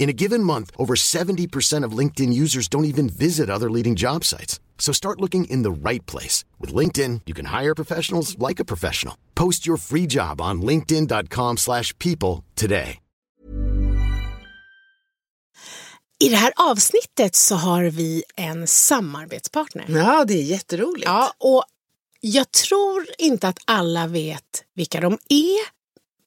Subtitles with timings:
[0.00, 4.24] In a given month, over 70% of LinkedIn users don't even visit other leading job
[4.24, 4.58] sites.
[4.78, 6.44] So start looking in the right place.
[6.58, 9.14] With LinkedIn, you can hire professionals like a professional.
[9.34, 12.98] Post your free job on linkedin.com slash people today.
[16.22, 19.84] I det här avsnittet så har vi en samarbetspartner.
[19.88, 21.06] Ja, det är jätteroligt.
[21.06, 21.64] Ja, och
[22.20, 25.79] jag tror inte att alla vet vilka de är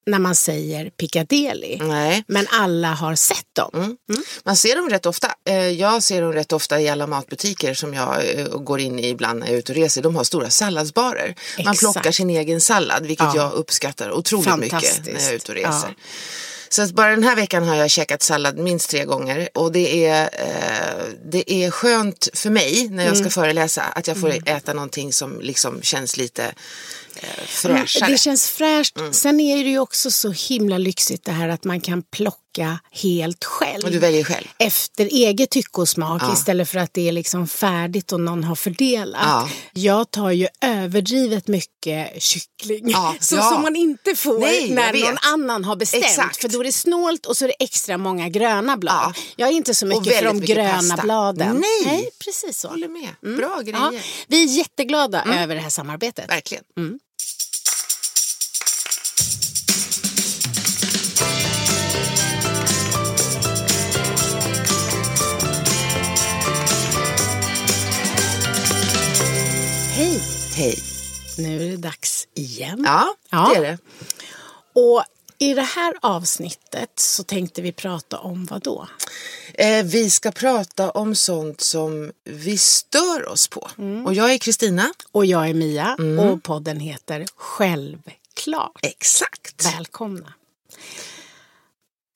[0.05, 1.77] när man säger Piccadilly.
[1.77, 2.23] Nej.
[2.27, 3.71] Men alla har sett dem.
[3.73, 3.97] Mm.
[4.43, 5.31] Man ser dem rätt ofta.
[5.49, 9.07] Eh, Jag ser dem rätt ofta i alla matbutiker som jag eh, går in i
[9.09, 10.01] ibland när jag är ute och reser.
[10.01, 11.35] De har stora salladsbarer.
[11.57, 11.79] Man Exakt.
[11.79, 13.35] plockar sin egen sallad, vilket Ja.
[13.35, 15.69] jag uppskattar otroligt mycket när jag är ute och reser.
[15.87, 15.93] Ja.
[16.69, 20.23] Så bara den här veckan har jag käkat sallad minst tre gånger och det är,
[20.33, 23.31] eh, det är skönt för mig när jag ska Mm.
[23.31, 26.53] föreläsa att jag får äta någonting som liksom känns lite
[27.47, 28.11] fräschare.
[28.11, 28.97] Det känns fräscht.
[28.97, 29.13] Mm.
[29.13, 33.43] Sen är det ju också så himla lyxigt det här att man kan plocka helt
[33.43, 33.83] själv.
[33.85, 34.47] Och du väljer själv.
[34.59, 36.33] Efter eget tycke och smak Ja.
[36.33, 39.21] istället för att det är liksom färdigt och någon har fördelat.
[39.23, 39.49] Ja.
[39.73, 42.89] Jag tar ju överdrivet mycket kyckling.
[42.89, 43.15] Ja.
[43.19, 46.03] Så som man inte får Nej, när någon annan har bestämt.
[46.03, 46.41] Exakt.
[46.41, 48.93] För då är det snålt och så är det extra många gröna blad.
[48.95, 49.13] Ja.
[49.35, 51.03] Jag är inte så mycket för de gröna pasta.
[51.03, 51.63] bladen.
[51.85, 52.09] Nej.
[52.25, 52.67] precis så.
[52.67, 53.35] Håller med.
[53.37, 54.05] Bra grejer.
[54.27, 56.29] Vi är jätteglada över det här samarbetet.
[56.29, 56.63] Verkligen.
[56.77, 56.99] Hej!
[70.55, 70.79] Hej.
[71.37, 72.83] Nu är det dags igen.
[72.85, 73.51] Ja, Ja.
[73.53, 73.77] det är det.
[74.81, 75.03] Och
[75.37, 78.87] i det här avsnittet så tänkte vi prata om vad då?
[79.53, 83.69] Eh, vi ska prata om sånt som vi stör oss på.
[83.77, 84.05] Mm.
[84.05, 84.93] Och jag är Kristina.
[85.11, 86.19] Och jag är Mia Mm.
[86.19, 88.79] och podden heter Självklart.
[88.81, 89.65] Exakt.
[89.65, 90.33] Välkomna.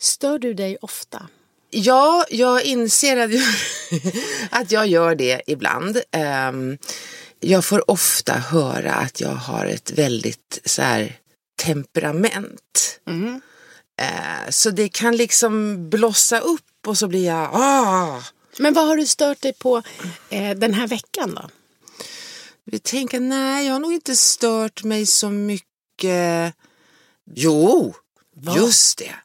[0.01, 1.27] Stör du dig ofta?
[1.69, 3.43] Ja, jag inser att jag,
[4.61, 6.01] att jag gör det ibland.
[6.11, 6.77] Ehm,
[7.39, 11.19] jag får ofta höra att jag har ett väldigt så här,
[11.63, 12.99] temperament.
[13.07, 13.41] Mm.
[14.01, 17.49] Eh, så det kan liksom blossa upp och så blir jag...
[17.53, 18.23] Ah!
[18.59, 19.83] Men vad har du stört dig på
[20.29, 21.49] eh, den här veckan då?
[22.63, 26.53] Vi tänker, nej, jag har nog inte stört mig så mycket.
[27.35, 27.95] Jo,
[28.35, 28.57] Vad?
[28.57, 29.15] just det.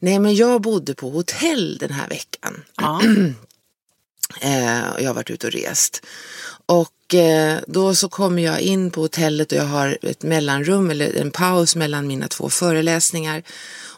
[0.00, 2.64] Nej, men jag bodde på hotell den här veckan.
[2.76, 3.02] Ja.
[4.40, 6.02] Eh, och jag har varit ute och rest.
[6.66, 11.16] Och eh, då så kommer jag in på hotellet och jag har ett mellanrum eller
[11.16, 13.42] en paus mellan mina två föreläsningar.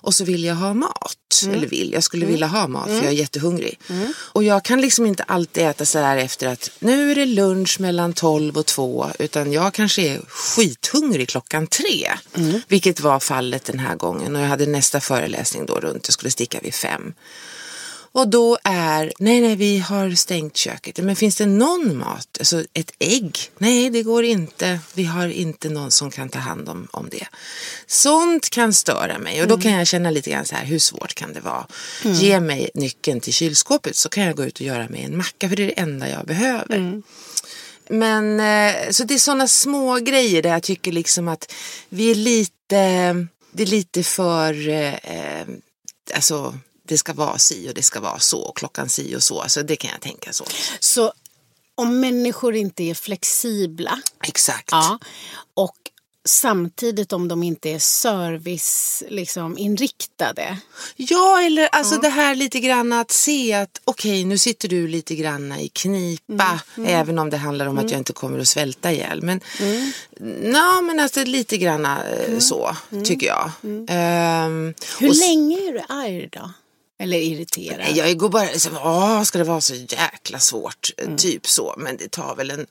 [0.05, 1.17] Och så vill jag ha mat.
[1.53, 3.81] Eller vill, jag skulle vilja ha mat för jag är jättehungrig.
[4.15, 7.81] Och jag kan liksom inte alltid äta så här efter att nu är det lunch
[7.81, 9.07] mellan 12 och 2.
[9.19, 12.11] Utan jag kanske är skithungrig klockan 3.
[12.69, 14.37] Vilket var fallet den här gången.
[14.37, 17.13] Och jag hade nästa föreläsning då runt, jag skulle sticka vid 5.
[18.15, 20.99] Och då är, nej nej vi har stängt köket.
[20.99, 22.29] Men finns det någon mat?
[22.39, 23.39] Alltså ett ägg?
[23.59, 24.79] Nej det går inte.
[24.95, 27.27] Vi har inte någon som kan ta hand om, om det.
[27.87, 31.15] Sånt kan störa mig och då kan jag känna lite grann så här, hur svårt
[31.15, 31.67] kan det vara?
[32.03, 35.49] Ge mig nyckeln till kylskåpet så kan jag gå ut och göra mig en macka
[35.49, 37.03] för det är det enda jag behöver.
[37.89, 41.53] Men eh, så det är sådana små grejer där jag tycker liksom att
[41.89, 45.47] vi är lite, det är lite för, eh, eh,
[46.15, 46.59] alltså
[46.89, 49.45] det ska vara si och det ska vara så och klockan si och så.
[49.47, 50.45] Så det kan jag tänka så.
[50.81, 51.13] Så
[51.75, 54.69] om människor inte är flexibla Exakt.
[54.73, 54.99] ja,
[55.55, 55.77] och
[56.25, 60.59] samtidigt om de inte är service liksom, inriktade.
[60.97, 65.15] Ja, eller alltså det här lite grann att se att okej, nu sitter du lite
[65.15, 69.23] grann i knipa, även om det handlar om att jag inte kommer att svälta ihjäl.
[69.23, 69.41] Men,
[70.53, 73.51] ja, men alltså lite grann eh, så, tycker jag.
[73.89, 76.51] Ehm, Hur och länge är du arg då?
[76.99, 77.97] Eller irriterad?
[77.97, 80.91] Jag går bara liksom, åh, ska det vara så jäkla svårt?
[80.99, 81.17] Mm.
[81.17, 82.67] Typ så, men det tar väl en...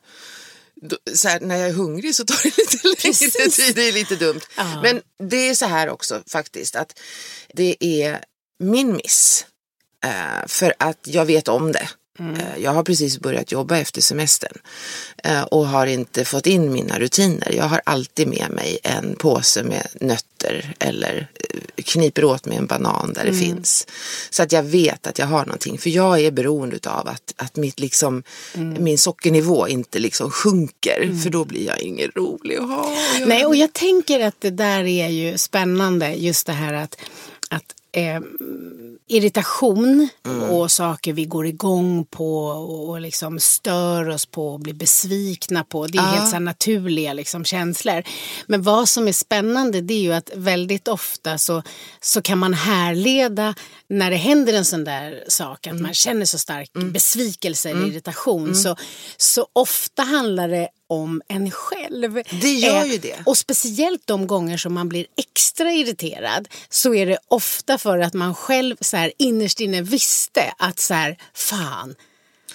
[1.13, 3.55] Så här, när jag är hungrig så tar det lite längre Precis.
[3.55, 4.41] tid, det är lite dumt.
[4.57, 4.81] Ja.
[4.81, 6.99] Men det är så här också faktiskt att
[7.53, 8.23] det är
[8.59, 9.45] min miss.
[10.05, 11.89] Eh, för att jag vet om det.
[12.19, 12.35] Mm.
[12.35, 14.57] Eh, jag har precis börjat jobba efter semestern
[15.23, 17.53] eh, och har inte fått in mina rutiner.
[17.55, 22.65] Jag har alltid med mig en påse med nötter eller eh, kniper åt med en
[22.65, 23.87] banan där det finns.
[24.29, 25.77] Så att jag vet att jag har någonting.
[25.77, 28.23] För jag är beroende av att, att mitt liksom,
[28.55, 31.21] min sockernivå inte liksom sjunker.
[31.23, 32.97] För då blir jag ingen rolig att ha.
[33.25, 36.97] Nej, och jag tänker att det där är ju spännande, just det här att,
[37.49, 38.19] att eh,
[39.07, 40.09] irritation
[40.49, 45.63] och saker vi går igång på och, och liksom stör oss på och blir besvikna
[45.63, 45.87] på.
[45.87, 48.03] Det är helt så naturliga liksom, känslor.
[48.47, 51.63] Men vad som är spännande det är ju att väldigt ofta så,
[52.01, 53.55] så kan man härleda
[53.89, 58.55] när det händer en sån där sak, att man känner så stark besvikelse eller irritation.
[58.55, 58.75] Så,
[59.17, 60.67] så ofta handlar det
[61.01, 62.13] om en själv.
[62.41, 63.15] Det gör Eh, ju det.
[63.25, 68.13] Och speciellt de gånger som man blir extra irriterad så är det ofta för att
[68.13, 71.95] man själv så här, innerst inne visste att så här, fan,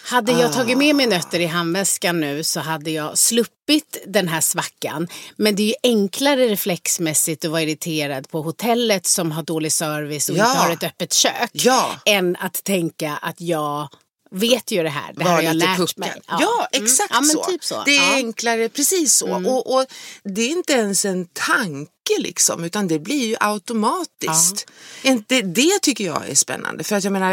[0.05, 4.41] hade jag tagit med mig nötter i handväskan nu så hade jag sluppit den här
[4.41, 5.09] svackan.
[5.37, 10.29] Men det är ju enklare reflexmässigt att vara irriterad på hotellet som har dålig service
[10.29, 10.47] och Ja.
[10.49, 11.51] inte har ett öppet kök.
[11.53, 11.91] Ja.
[12.05, 13.89] Än att tänka att jag
[14.31, 15.13] vet ju det här.
[15.17, 15.99] Det här har jag lärt puckad.
[15.99, 16.13] mig.
[16.29, 16.85] Ja, Mm.
[16.85, 17.45] exakt ja, men så.
[17.45, 17.83] Typ så.
[17.85, 18.03] Det är ja.
[18.13, 18.15] Mm.
[18.27, 19.47] enklare, precis så.
[19.47, 19.87] Och, och
[20.25, 24.67] det är inte ens en tanke liksom, utan det blir ju automatiskt.
[25.03, 26.85] Inte, det tycker jag är spännande.
[26.85, 27.33] För att jag menar,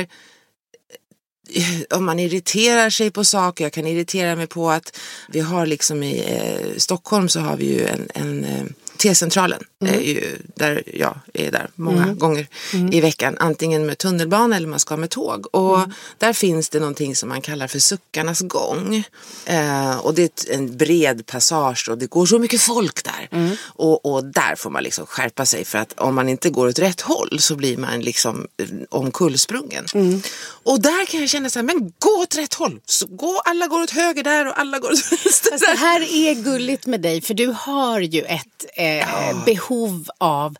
[1.50, 4.98] eh, om man irriterar sig på saker, jag kan irritera mig på att
[5.30, 8.64] vi har liksom i eh, Stockholm så har vi ju en, en eh,
[8.98, 10.00] T-centralen, Mm.
[10.00, 12.48] är ju där jag är där många gånger
[12.92, 15.56] i veckan, antingen med tunnelbana eller man ska med tåg.
[15.56, 15.94] Och Mm.
[16.18, 19.04] där finns det någonting som man kallar för suckarnas gång.
[19.46, 23.28] Eh, och det är en bred passage och det går så mycket folk där.
[23.32, 23.56] Mm.
[23.66, 26.80] Och, och där får man liksom skärpa sig för att om man inte går åt
[26.80, 29.86] rätt håll så blir man liksom eh, omkullsprungen.
[29.94, 30.22] Mm.
[30.64, 32.80] Och där kan jag känna så här, men gå åt rätt håll.
[32.86, 36.02] Så gå, alla går åt höger där och alla går åt vänster Fast det här
[36.02, 39.75] är gulligt med dig för du har ju ett eh, behov
[40.18, 40.56] av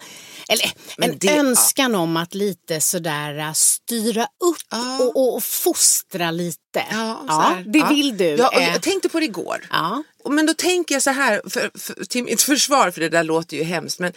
[0.50, 5.00] eller Men en det- önskan om att lite sådär äh, styra upp Ja.
[5.00, 6.60] och, och, och fostra lite.
[6.92, 7.64] Ja, här.
[7.68, 7.88] det Ja.
[7.90, 8.26] vill du.
[8.26, 9.68] Ja, och eh, jag tänkte på det igår.
[9.72, 10.04] ja.
[10.30, 13.58] Men då tänker jag så här, för, för, till mitt försvar, för det där låter
[13.58, 14.00] ju hemskt.
[14.00, 14.14] Men,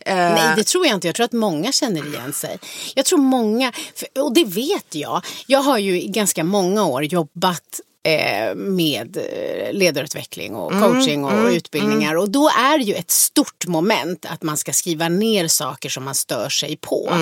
[0.00, 1.08] eh, Nej, det tror jag inte.
[1.08, 2.58] Jag tror att många känner igen sig.
[2.94, 3.72] Jag tror många,
[4.18, 5.24] och det vet jag.
[5.46, 11.48] Jag har ju i ganska många år jobbat eh, med eh, ledarutveckling och coaching och
[11.48, 12.16] utbildningar.
[12.16, 16.14] Och då är ju ett stort moment att man ska skriva ner saker som man
[16.14, 17.12] stör sig på.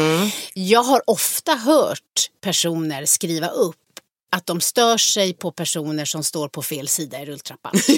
[0.54, 3.76] Jag har ofta hört personer skriva upp
[4.32, 7.72] att de stör sig på personer som står på fel sida i rulltrappan.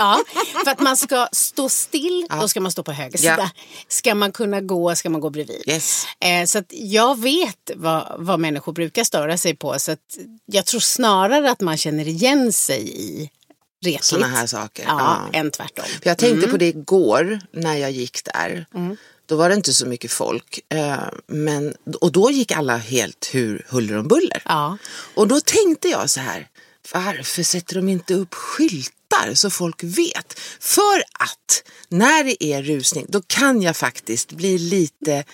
[0.00, 0.20] Ja.
[0.64, 3.34] för att man ska stå still, då ska man stå på höger Ja.
[3.36, 3.50] sida.
[3.88, 5.62] Ska man kunna gå, ska man gå bredvid.
[5.66, 6.04] Yes.
[6.20, 9.78] Eh, så jag vet vad, vad människor brukar störa sig på.
[9.78, 9.96] Så
[10.46, 13.30] jag tror snarare att man känner igen sig i
[13.84, 14.04] retligt.
[14.04, 14.84] Såna här saker.
[14.88, 15.38] Ja, Ja.
[15.38, 15.84] än tvärtom.
[16.02, 18.66] För jag tänkte på det igår när jag gick där.
[19.32, 20.60] Då var det inte så mycket folk.
[20.68, 24.42] Eh, men, och då gick alla helt hur huller om buller.
[24.44, 24.78] Ja.
[25.14, 26.48] Och då tänkte jag så här,
[26.94, 30.38] varför sätter de inte upp skyltar så folk vet?
[30.60, 35.24] För att när det är rusning, då kan jag faktiskt bli lite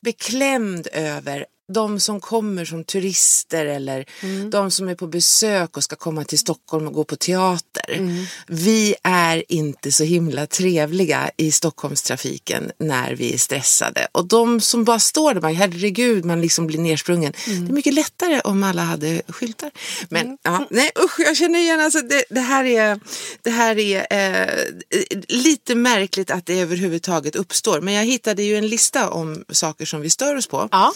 [0.00, 4.04] beklämd över de som kommer som turister eller
[4.50, 8.00] de som är på besök och ska komma till Stockholm och gå på teater.
[8.46, 14.08] Vi är inte så himla trevliga i Stockholmstrafiken när vi är stressade.
[14.12, 17.32] Och de som bara står där, man, herregud, man liksom blir nersprungen.
[17.46, 19.70] Det är mycket lättare om alla hade skyltar.
[20.08, 23.00] Men ja, nej usch, jag känner igen, alltså, det, det här är,
[23.42, 24.64] det här är eh,
[25.28, 27.80] lite märkligt att det överhuvudtaget uppstår.
[27.80, 30.68] Men jag hittade ju en lista om saker som vi stör oss på.
[30.72, 30.92] Ja.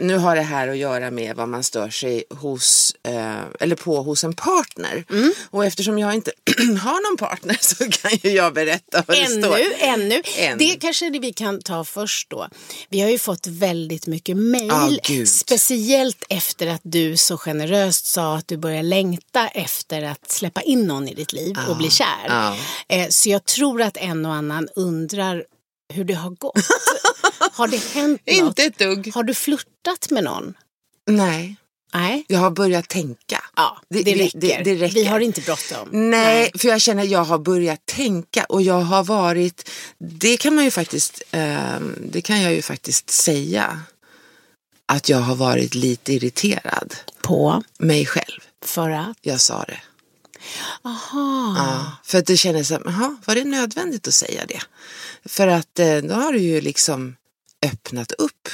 [0.00, 4.02] Nu har det här att göra med vad man stör sig hos, eh, eller på
[4.02, 5.04] hos en partner.
[5.10, 5.32] Mm.
[5.50, 9.56] Och eftersom jag inte har någon partner så kan ju jag berätta vad det står.
[9.56, 10.22] Ännu, ännu.
[10.36, 10.58] Än.
[10.58, 12.48] Det kanske vi kan ta först då.
[12.88, 14.70] Vi har ju fått väldigt mycket mejl.
[14.70, 15.28] Ah, gud.
[15.28, 20.86] speciellt efter att du så generöst sa att du börjar längta efter att släppa in
[20.86, 22.26] någon i ditt liv och bli kär.
[22.28, 22.56] Ah.
[22.88, 25.44] Eh, så jag tror att en och annan undrar
[25.90, 26.54] hur det har gått.
[27.52, 28.36] har det hänt något?
[28.36, 29.10] Inte ett dugg.
[29.14, 30.54] Har du flörtat med någon?
[31.10, 31.56] Nej,
[31.94, 32.24] Nej.
[32.28, 33.44] jag har börjat tänka.
[33.56, 34.40] Ja, det, Det- räcker.
[34.40, 34.94] det- det räcker.
[34.94, 35.88] Vi har inte bråttom.
[36.10, 40.54] Nej, för jag känner att jag har börjat tänka och jag har varit, det kan
[40.54, 43.80] man ju faktiskt, ehm, det kan jag ju faktiskt säga,
[44.86, 46.94] att jag har varit lite irriterad.
[47.22, 47.62] På?
[47.78, 48.40] Mig själv.
[48.64, 49.16] För att?
[49.20, 49.80] Jag sa det.
[50.82, 51.54] Aha.
[51.56, 54.60] Ja, för att det kändes som, jaha, var det nödvändigt att säga det?
[55.28, 57.16] För att eh, då har du ju liksom
[57.66, 58.48] öppnat upp.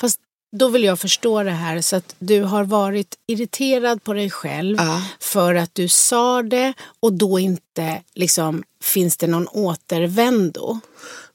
[0.00, 0.20] Fast
[0.56, 4.76] då vill jag förstå det här så att du har varit irriterad på dig själv
[4.80, 5.02] Ja.
[5.20, 10.80] för att du sa det och då inte liksom finns det någon återvändo.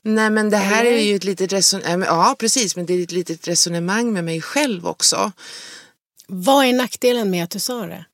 [0.02, 0.98] Nej men det här Eller?
[0.98, 4.42] är ju ett litet resonemang, ja precis, men det är ett litet resonemang med mig
[4.42, 5.32] själv också.
[6.28, 8.06] Vad är nackdelen med att du sa det?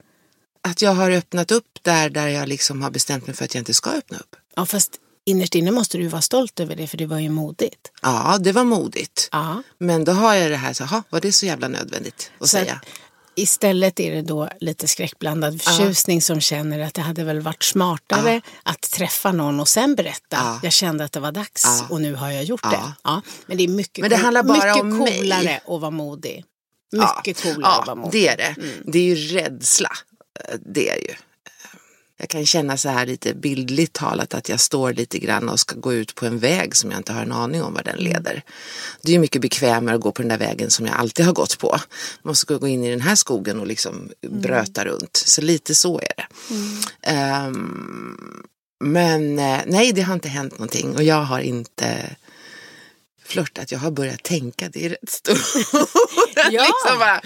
[0.61, 3.61] Att jag har öppnat upp där, där jag liksom har bestämt mig för att jag
[3.61, 4.35] inte ska öppna upp.
[4.55, 4.91] Ja fast
[5.25, 7.91] innerst inne måste du vara stolt över det för det var ju modigt.
[8.01, 9.29] Ja, det var modigt.
[9.31, 9.63] Ja.
[9.77, 12.57] Men då har jag det här, så, aha, var det så jävla nödvändigt att Så
[12.57, 12.73] säga?
[12.73, 12.85] att
[13.35, 18.41] istället är det då lite skräckblandad förtjusning som känner att det hade väl varit smartare
[18.63, 20.37] att träffa någon och sen berätta.
[20.37, 20.59] Ja.
[20.63, 21.87] Jag kände att det var dags Ja.
[21.89, 22.69] och nu har jag gjort Ja.
[22.69, 22.93] det.
[23.03, 23.21] Ja.
[23.45, 25.17] Men det är mycket, Men det handlar bara mycket om mig.
[25.19, 26.45] coolare att vara modig.
[26.91, 28.11] Mycket coolare att vara Ja, modig.
[28.11, 28.55] det är det.
[28.91, 29.91] Det är ju rädsla.
[30.47, 31.13] Eh, Det är ju.
[32.21, 35.75] Jag kan känna så här lite bildligt talat att jag står lite grann och ska
[35.75, 38.43] gå ut på en väg som jag inte har en aning om var den leder.
[39.01, 41.33] Det är ju mycket bekvämare att gå på den där vägen som jag alltid har
[41.33, 41.79] gått på.
[42.23, 45.17] Man ska gå in i den här skogen och liksom bröta runt.
[45.25, 46.27] Så lite så är det.
[47.01, 48.43] Ehm,
[48.83, 52.15] men eh, nej, det har inte hänt någonting och jag har inte
[53.29, 53.71] flörtat.
[53.71, 55.37] Jag har börjat tänka, det är rätt stort.
[56.51, 56.63] Ja.
[56.63, 57.21] liksom bara,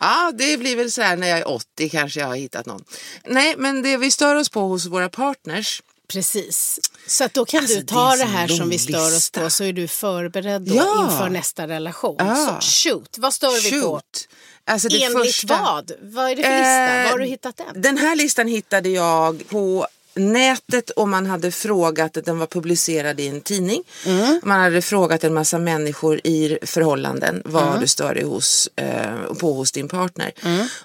[0.00, 2.84] ja, det blir väl så här när jag är 80 kanske jag har hittat någon.
[3.24, 6.80] Nej, men det vi stör oss på hos våra partners, Precis.
[7.06, 9.12] Så att då kan Alltså, du det ta det, så här som vi stör oss
[9.12, 9.40] lista.
[9.40, 11.04] på så är du förberedd Ja.
[11.04, 12.16] inför nästa relation.
[12.18, 12.60] Ja.
[12.62, 13.86] Så shoot, vad stör vi på?
[13.86, 14.28] shoot.
[14.64, 15.92] Alltså det Enligt första, vad?
[16.02, 16.94] Vad är det för lista?
[16.98, 17.82] Eh, Var har du hittat den?
[17.82, 19.86] Den här listan hittade jag på
[20.16, 23.82] nätet och man hade frågat, den var publicerad i en tidning.
[24.06, 24.40] Mm.
[24.44, 27.80] Man hade frågat en massa människor i förhållanden vad Mm.
[27.80, 30.32] du stör dig hos, eh, på hos din partner.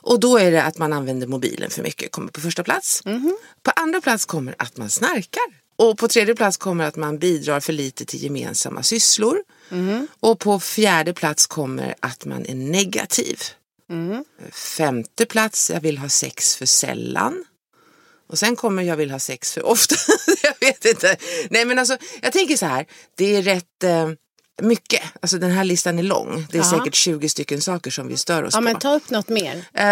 [0.02, 3.02] Och då är det att man använder mobilen för mycket, kommer på första plats.
[3.06, 3.34] Mm-hmm.
[3.64, 5.44] På andra plats kommer att man snarkar.
[5.76, 9.38] Och på tredje plats kommer att man bidrar för lite till gemensamma sysslor.
[9.70, 10.08] Mm-hmm.
[10.20, 13.40] Och på fjärde plats kommer att man är negativ.
[13.90, 14.26] Mm.
[14.52, 17.46] Femte plats, jag vill ha sex för sällan.
[18.32, 19.96] Och sen kommer jag vill ha sex för ofta.
[20.44, 21.18] jag vet inte.
[21.50, 22.86] Nej men alltså, jag tänker så här,
[23.18, 24.10] det är rätt eh,
[24.62, 25.02] mycket.
[25.22, 26.48] Alltså den här listan är lång.
[26.52, 26.70] Det är Ja.
[26.80, 28.64] säkert 20 stycken saker som vi stör oss Ja, på.
[28.64, 29.56] men ta upp något mer.
[29.74, 29.84] Eh,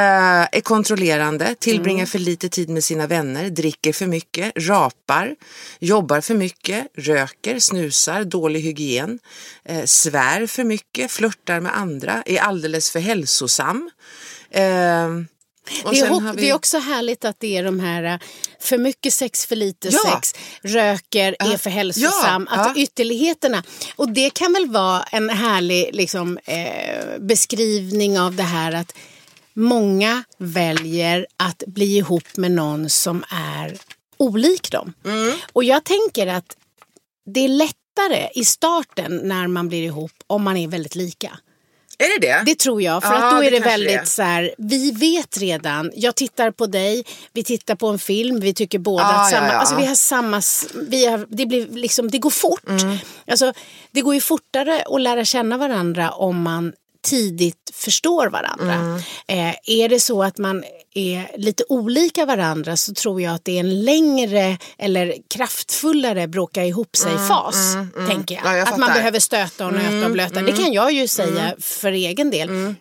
[0.52, 5.36] är kontrollerande, tillbringar för lite tid med sina vänner, dricker för mycket, rapar,
[5.80, 9.20] jobbar för mycket, röker, snusar, dålig hygien,
[9.66, 13.90] eh, svär för mycket, flörtar med andra, är alldeles för hälsosam.
[14.52, 15.10] Eh,
[15.92, 18.20] Det är, vi- det är också härligt att det är de här äh,
[18.60, 20.00] för mycket sex, för lite Ja.
[20.14, 22.82] sex, röker, är för hälsosam, Ja, att ja.
[22.82, 23.64] ytterligheterna.
[23.96, 28.94] Och det kan väl vara en härlig liksom, eh, beskrivning av det här att
[29.54, 33.78] många väljer att bli ihop med någon som är
[34.18, 34.94] olik dem.
[35.06, 35.38] Mm.
[35.54, 36.56] Och jag tänker att
[37.34, 41.38] det är lättare i starten när man blir ihop om man är väldigt lika.
[42.04, 42.44] Är det det?
[42.46, 44.06] Det tror jag, för Ja, att då det är det kanske väldigt det är.
[44.06, 47.04] så här, vi vet redan, jag tittar på dig,
[47.34, 49.60] vi tittar på en film, vi tycker båda Ja, att samma, ja, ja.
[49.60, 50.42] alltså vi har samma,
[50.90, 52.68] vi har, det, blir liksom, det går fort.
[52.68, 52.98] Mm.
[53.28, 53.54] Alltså,
[53.92, 58.74] det går ju fortare att lära känna varandra om man tidigt förstår varandra.
[58.74, 58.96] Mm.
[59.28, 60.64] Eh, är det så att man
[60.94, 66.66] är lite olika varandra så tror jag att det är en längre eller kraftfullare bråka
[66.66, 67.74] ihop sig-fas.
[68.08, 68.46] tänker jag.
[68.46, 68.90] Mm, Ja, jag att man.
[68.90, 70.42] Mm, behöver stöta och nöta och blöta.
[70.42, 72.76] Det kan jag ju säga för egen del.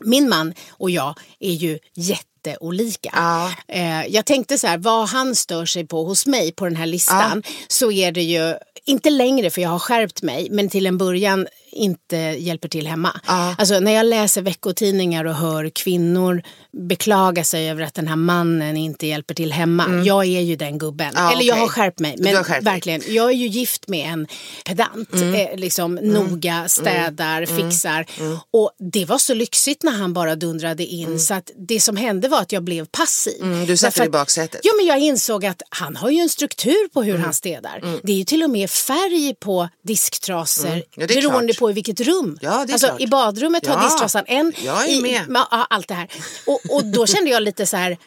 [0.00, 3.10] Min man och jag är ju jätteolika.
[3.14, 3.52] Ja.
[3.68, 6.86] Eh, jag tänkte så här, vad han stör sig på hos mig på den här
[6.86, 8.54] listan så är det ju
[8.86, 13.20] inte längre för jag har skärpt mig, men till en början inte hjälper till hemma.
[13.26, 13.54] Ja.
[13.58, 16.42] Alltså när jag läser veckotidningar och hör kvinnor
[16.88, 20.02] beklaga sig över att den här mannen inte hjälper till hemma.
[20.06, 21.08] Jag är ju den gubben.
[21.08, 21.22] Mm.
[21.24, 21.60] Ja, Eller jag okej.
[21.60, 22.14] har skärpt mig.
[22.18, 22.72] Men skärpt dig.
[22.72, 24.26] verkligen, jag är ju gift med en
[24.64, 25.12] pedant.
[25.14, 25.34] Mm.
[25.34, 28.06] Eh, liksom noga, städar, fixar.
[28.50, 31.20] Och det var så lyxigt när han bara dundrade in.
[31.20, 33.42] Så att det som hände var att jag blev passiv.
[33.42, 34.60] Mm, du satte dig i baksätet.
[34.64, 37.24] Ja, men jag insåg att han har ju en struktur på hur Mm.
[37.24, 38.00] han städar.
[38.02, 40.82] Det är ju till och med färg på disktrasor Mm.
[40.96, 41.58] Ja, beroende klart.
[41.58, 42.38] på i vilket rum.
[42.40, 43.00] Ja, alltså, klart.
[43.00, 44.52] I badrummet har Ja, disktrasan en.
[44.64, 45.24] jag är i, med.
[45.28, 46.08] Ja, ja, allt det här.
[46.46, 47.98] Och, och då kände jag lite så här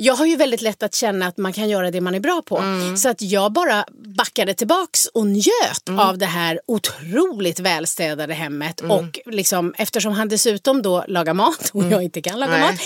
[0.00, 2.42] jag har ju väldigt lätt att känna att man kan göra det man är bra
[2.46, 2.58] på.
[2.58, 2.96] Mm.
[2.96, 3.84] Så att jag bara
[4.16, 6.00] backade tillbaks och njöt Mm.
[6.00, 8.80] av det här otroligt välstädade hemmet.
[8.80, 8.90] Mm.
[8.90, 12.60] Och liksom, eftersom han dessutom då lagar mat och jag inte kan laga Nej.
[12.60, 12.80] mat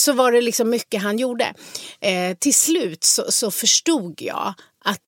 [0.00, 1.54] så var det liksom mycket han gjorde.
[2.00, 5.00] Eh, till slut så, så förstod jag att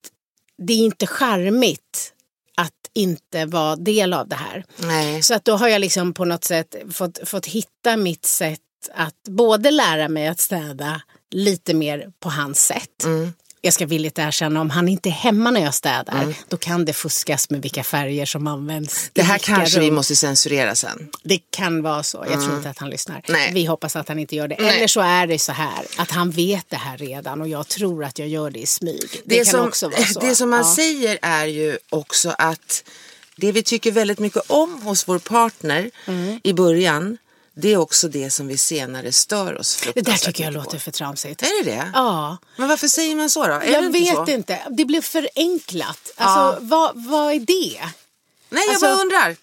[0.59, 2.13] det är inte charmigt
[2.57, 4.65] att inte vara del av det här.
[4.77, 5.23] Nej.
[5.23, 8.61] Så att då har jag liksom på något sätt fått, fått hitta mitt sätt
[8.95, 13.05] att både lära mig att städa lite mer på hans sätt.
[13.05, 13.33] Mm.
[13.61, 16.93] Jag ska villigt erkänna, om han inte är hemma när jag städar, då kan det
[16.93, 19.11] fuskas med vilka färger som används.
[19.13, 19.95] Det här kanske vi rum.
[19.95, 21.09] måste censurera sen.
[21.23, 22.27] Det kan vara så.
[22.31, 23.23] Jag tror inte att han lyssnar.
[23.29, 23.51] Nej.
[23.55, 24.57] Vi hoppas att han inte gör det.
[24.59, 24.77] Nej.
[24.77, 28.05] Eller så är det så här att han vet det här redan och jag tror
[28.05, 29.09] att jag gör det i smyg.
[29.13, 30.21] Det, Det, kan som, också vara så.
[30.21, 30.75] det som man Ja.
[30.77, 32.85] säger är ju också att
[33.37, 36.41] det vi tycker väldigt mycket om hos vår partner Mm.
[36.45, 37.19] i början
[37.57, 40.79] det är också det som vi senare stör oss Det där tycker jag låter på.
[40.79, 41.43] för tramsigt.
[41.43, 41.91] Är det det?
[41.95, 42.37] Ja.
[42.57, 43.53] Men varför säger man så då?
[43.53, 44.27] Är Jag inte vet så?
[44.31, 44.59] inte.
[44.71, 46.13] Det blev förenklat.
[46.17, 47.81] Alltså, vad, vad är det?
[48.49, 49.37] Nej, jag Alltså- bara undrar.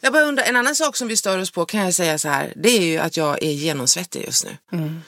[0.00, 0.44] Jag bara undrar.
[0.44, 2.52] En annan sak som vi stör oss på kan jag säga så här.
[2.56, 4.56] Det är ju att jag är genomsvettig just nu.
[4.72, 5.02] Mm.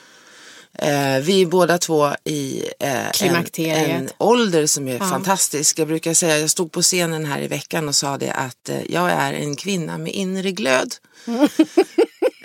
[0.77, 5.79] Eh, vi är båda två i eh, en, en ålder som är fantastisk.
[5.79, 8.91] Jag brukar säga, jag stod på scenen här i veckan och sa det att eh,
[8.91, 10.95] jag är en kvinna med inre glöd.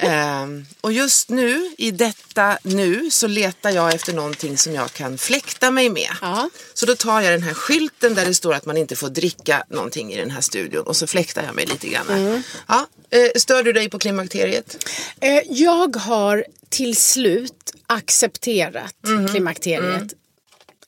[0.03, 5.19] Ehm, och just nu, i detta nu, så letar jag efter någonting som jag kan
[5.19, 6.11] fläkta mig med.
[6.21, 6.51] Ja.
[6.75, 9.65] Så då tar jag den här skylten där det står att man inte får dricka
[9.69, 12.09] någonting i den här studion och så fläktar jag mig lite grann.
[12.09, 12.43] Mm.
[12.69, 14.85] Ja, eh, stör du dig på klimakteriet?
[15.21, 19.29] Eh, Jag har till slut accepterat Mhm.
[19.29, 20.13] klimakteriet.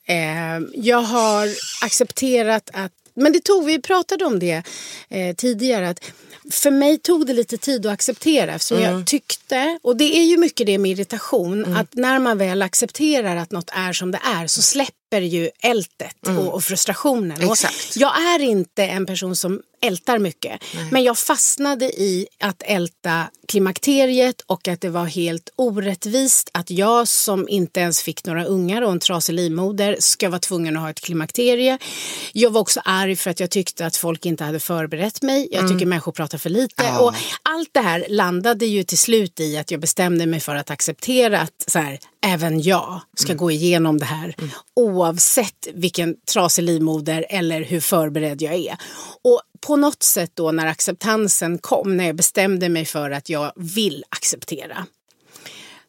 [0.07, 0.63] Mm.
[0.63, 1.49] Eh, Jag har
[1.81, 4.63] accepterat att, men det tog, vi pratade om det
[5.09, 5.99] eh, tidigare, att
[6.51, 8.91] för mig tog det lite tid att acceptera eftersom Mm.
[8.91, 13.35] jag tyckte, och det är ju mycket det med irritation, att när man väl accepterar
[13.35, 17.49] att något är som det är så släpper ju ältet och, och frustrationen.
[17.49, 17.73] Och Mm.
[17.95, 20.63] Jag är inte en person som ältar mycket.
[20.91, 27.07] Men jag fastnade i att älta klimakteriet och att det var helt orättvist att jag
[27.07, 30.89] som inte ens fick några ungar och en trasig livmoder ska vara tvungen att ha
[30.89, 31.77] ett klimakterie.
[32.33, 35.47] Jag var också arg för att jag tyckte att folk inte hade förberett mig.
[35.51, 36.83] Jag tycker människor pratar för lite.
[36.99, 40.71] Och allt det här landade ju till slut i att jag bestämde mig för att
[40.71, 44.35] acceptera att så här, även jag ska gå igenom det här
[44.75, 48.77] oavsett vilken trasig livmoder eller hur förberedd jag är.
[49.23, 53.51] Och på något sätt då när acceptansen kom, när jag bestämde mig för att jag
[53.55, 54.85] vill acceptera,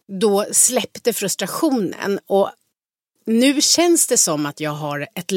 [0.08, 2.18] då släppte frustrationen.
[2.26, 2.50] Och
[3.26, 5.30] nu känns det som att jag har ett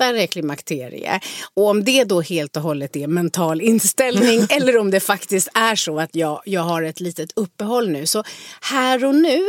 [0.00, 1.20] lättare klimakterie.
[1.54, 5.76] Och om det då helt och hållet är mental inställning eller om det faktiskt är
[5.76, 8.06] så att jag, jag har ett litet uppehåll nu.
[8.06, 8.24] Så
[8.60, 9.40] här och nu,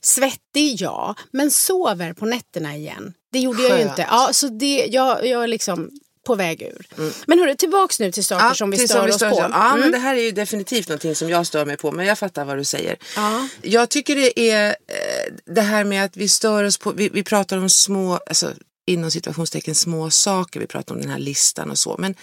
[0.00, 3.12] svettig ja, men sover på nätterna igen.
[3.32, 3.90] Det gjorde jag ju Skönt.
[3.98, 4.06] inte.
[4.10, 5.90] Ja, så det, jag, jag är liksom
[6.26, 6.86] på väg ur.
[7.26, 9.36] Men hörru, tillbaks nu till saker som vi stör som oss stör på.
[9.36, 9.80] oss Ja, Mm.
[9.80, 11.92] men det här är ju definitivt någonting som jag stör mig på.
[11.92, 12.96] Men jag fattar vad du säger.
[13.16, 13.48] Ja.
[13.62, 17.22] Jag tycker det är eh, det här med att vi stör oss på, vi, vi
[17.22, 18.50] pratar om små, alltså
[18.86, 20.60] inom situationstecken små saker.
[20.60, 21.96] Vi pratar om den här listan och så.
[21.98, 22.14] Men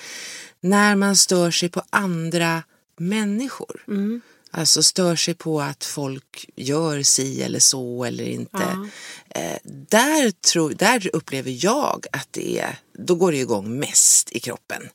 [0.61, 2.63] när man stör sig på andra
[2.97, 3.83] människor.
[3.87, 4.21] Mm.
[4.51, 8.89] Alltså stör sig på att folk gör si eller så eller inte.
[9.29, 9.57] Eh,
[9.89, 14.89] där, tror, där upplever jag att det är, då går det igång mest i kroppen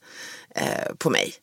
[0.54, 1.34] eh, på mig.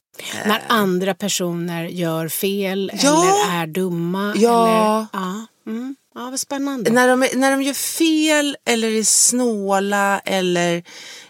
[0.45, 3.23] När andra personer gör fel Ja.
[3.23, 4.33] eller är dumma.
[4.37, 4.67] Ja.
[4.67, 5.45] Eller, ja.
[5.67, 5.95] Mm.
[6.15, 6.91] Ja, vad spännande.
[6.91, 10.83] När de, är- när de gör fel eller är snåla eller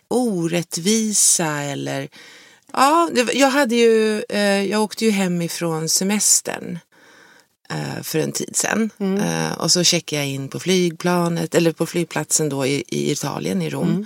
[0.07, 2.07] orättvisa eller
[2.73, 6.79] Ja, jag hade ju, eh, jag åkte ju hem ifrån semestern
[7.69, 8.89] eh, för en tid sedan.
[8.99, 13.61] Eh, och så checkade jag in på flygplanet, eller på flygplatsen då i, i Italien,
[13.61, 14.05] i Rom.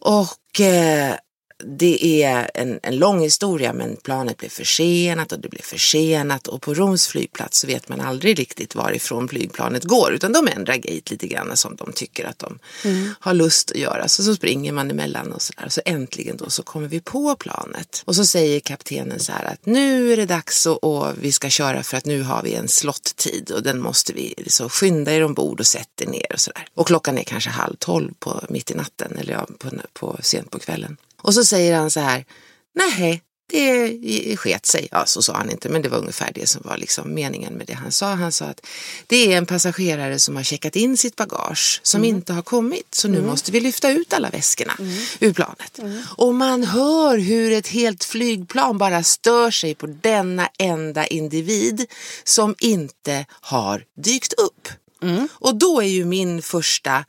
[0.00, 1.14] Och eh,
[1.64, 6.62] det är en, en lång historia men planet blev försenat och det blev försenat och
[6.62, 11.10] på Roms flygplats så vet man aldrig riktigt varifrån flygplanet går utan de ändrar gate
[11.10, 13.14] lite grann som de tycker att de mm.
[13.20, 14.08] har lust att göra.
[14.08, 15.68] Så, så springer man emellan och så där.
[15.68, 19.66] Så äntligen då så kommer vi på planet och så säger kaptenen så här att
[19.66, 22.68] nu är det dags och, och vi ska köra för att nu har vi en
[22.68, 26.66] slottid och den måste vi så skynda er ombord och sätta er ner och sådär.
[26.74, 30.50] Och klockan är kanske halv tolv på mitt i natten eller ja, på, på, sent
[30.50, 30.96] på kvällen.
[31.26, 32.24] Och så säger han så här,
[32.74, 34.88] nej, det sket sig.
[34.90, 37.66] Ja, så sa han inte, men det var ungefär det som var liksom meningen med
[37.66, 38.14] det han sa.
[38.14, 38.66] Han sa att
[39.06, 42.16] det är en passagerare som har checkat in sitt bagage som mm.
[42.16, 43.30] inte har kommit, så nu mm.
[43.30, 44.94] måste vi lyfta ut alla väskorna mm.
[45.20, 45.78] ur planet.
[45.78, 46.02] Mm.
[46.16, 51.86] Och man hör hur ett helt flygplan bara stör sig på denna enda individ
[52.24, 54.68] som inte har dykt upp.
[55.02, 55.28] Mm.
[55.32, 57.04] Och då är ju min första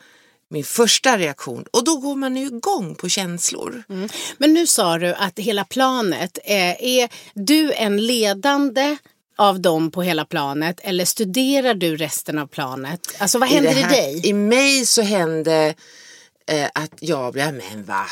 [0.50, 3.84] min första reaktion och då går man ju igång på känslor.
[3.90, 4.10] Mm.
[4.38, 8.98] Men nu sa du att hela planet, är, eh, är du en ledande
[9.38, 13.00] av dem på hela planet eller studerar du resten av planet?
[13.18, 14.22] Alltså vad händer i, här, i dig?
[14.30, 15.76] I mig så hände
[16.48, 18.06] eh, att jag blev, men vad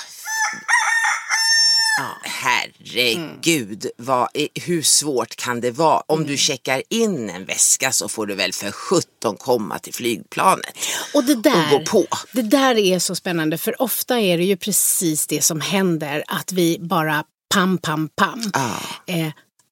[1.98, 2.18] Ja.
[2.24, 6.04] Herregud, vad, hur svårt kan det vara?
[6.08, 6.32] Om mm.
[6.32, 10.78] du checkar in en väska så får du väl för 17 komma till flygplanet
[11.14, 12.06] och, det där, och gå på.
[12.34, 16.52] Det där är så spännande för ofta är det ju precis det som händer att
[16.52, 18.52] vi bara pam, pam, pam.
[18.54, 18.80] Ah.
[19.08, 19.28] Eh,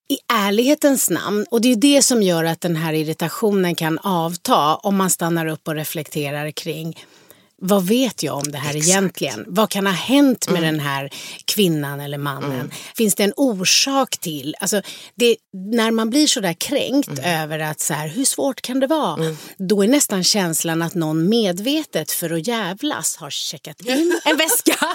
[0.10, 4.76] i ärlighetens namn, och det är det som gör att den här irritationen kan avta
[4.76, 7.06] om man stannar upp och reflekterar kring
[7.65, 8.89] vad vet jag om det här Exakt.
[8.89, 9.45] egentligen?
[9.47, 10.73] Vad kan ha hänt med mm.
[10.73, 11.10] den här
[11.45, 12.52] kvinnan eller mannen?
[12.52, 12.71] Mm.
[12.95, 14.56] Finns det en orsak till?
[14.60, 14.82] Alltså,
[15.15, 17.41] det, när man blir så där kränkt mm.
[17.41, 19.23] över att så här, hur svårt kan det vara?
[19.23, 19.38] Mm.
[19.58, 24.88] Då är nästan känslan att någon medvetet för att jävlas har checkat in en väska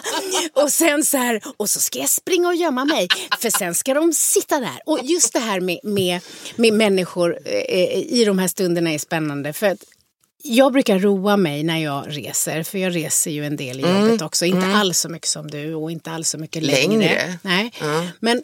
[0.52, 3.08] och sen så här, och så ska jag springa och gömma mig
[3.40, 4.80] för sen ska de sitta där.
[4.86, 6.20] Och just det här med, med,
[6.56, 9.52] med människor eh, i de här stunderna är spännande.
[9.52, 9.84] För att
[10.42, 14.00] jag brukar roa mig när jag reser, för jag reser ju en del i mm.
[14.00, 14.44] jobbet också.
[14.44, 14.76] Inte mm.
[14.76, 16.98] alls så mycket som du och inte alls så mycket längre.
[16.98, 17.38] längre.
[17.42, 17.72] Nej.
[17.80, 18.06] Mm.
[18.20, 18.42] Men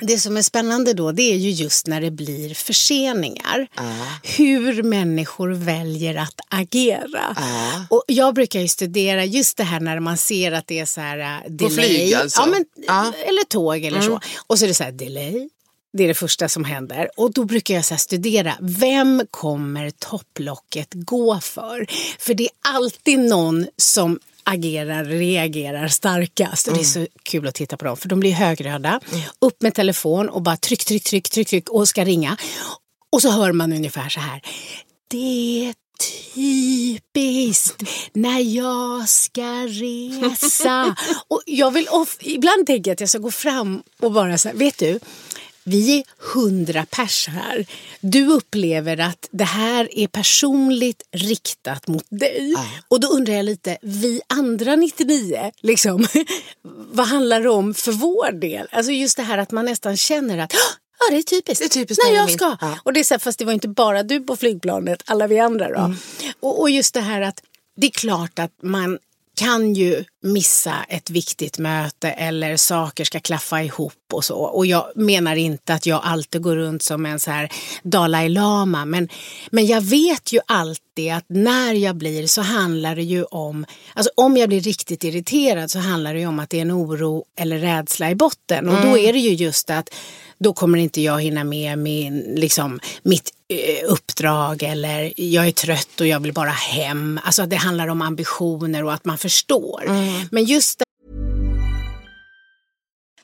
[0.00, 3.68] det som är spännande då det är ju just när det blir förseningar.
[3.80, 4.36] Uh.
[4.36, 7.36] Hur människor väljer att agera.
[7.38, 7.84] Uh.
[7.90, 11.00] Och jag brukar ju studera just det här när man ser att det är så
[11.00, 11.76] här uh, delay.
[11.76, 12.40] På flyg alltså?
[12.40, 12.64] Ja, men,
[13.12, 14.10] Eller tåg eller så.
[14.10, 14.20] Mm.
[14.46, 15.48] Och så är det så här delay,
[15.92, 17.10] det är det första som händer.
[17.16, 21.86] Och då brukar jag så studera, vem kommer topplocket gå för?
[22.18, 26.68] För det är alltid någon som agerar, reagerar starkast.
[26.68, 29.00] Och det är så kul att titta på dem, för de blir högröda.
[29.12, 29.24] Mm.
[29.38, 32.36] Upp med telefon och bara tryck, tryck, tryck, tryck, tryck och ska ringa.
[33.12, 34.42] Och så hör man ungefär så här.
[35.08, 35.74] Det
[36.34, 40.96] typiskt när jag ska resa.
[41.28, 44.48] och jag vill off, ibland tänker jag att jag ska gå fram och bara så
[44.48, 45.00] här, vet du,
[45.68, 46.04] vi är
[46.34, 47.66] hundra pers här.
[48.00, 52.54] Du upplever att det här är personligt riktat mot dig.
[52.56, 52.64] Ah.
[52.88, 56.06] Och då undrar jag lite, vi andra 99, liksom,
[56.92, 58.68] vad handlar det om för vår del?
[58.72, 60.52] Alltså just det här att man nästan känner att
[61.00, 61.58] Ja, det är typiskt.
[61.58, 62.56] Det är typiskt när jag ska.
[62.60, 62.78] Ja.
[62.82, 65.38] Och det är så här, fast det var inte bara du på flygplanet, alla vi
[65.38, 65.80] andra då.
[65.80, 65.96] Mm.
[66.40, 67.42] Och, och just det här att
[67.76, 68.98] det är klart att man
[69.38, 74.36] kan ju missa ett viktigt möte eller saker ska klaffa ihop och så.
[74.36, 78.84] Och jag menar inte att jag alltid går runt som en så här Dalai Lama
[78.84, 79.08] men,
[79.50, 84.10] men jag vet ju alltid att när jag blir så handlar det ju om, alltså
[84.16, 87.24] om jag blir riktigt irriterad så handlar det ju om att det är en oro
[87.36, 88.90] eller rädsla i botten och mm.
[88.90, 89.94] då är det ju just att
[90.38, 96.00] då kommer inte jag hinna med min, liksom, mitt eh, uppdrag eller jag är trött
[96.00, 97.20] och jag vill bara hem.
[97.24, 99.82] Alltså det handlar om ambitioner och att man förstår.
[99.86, 100.28] Mm.
[100.30, 100.82] Men just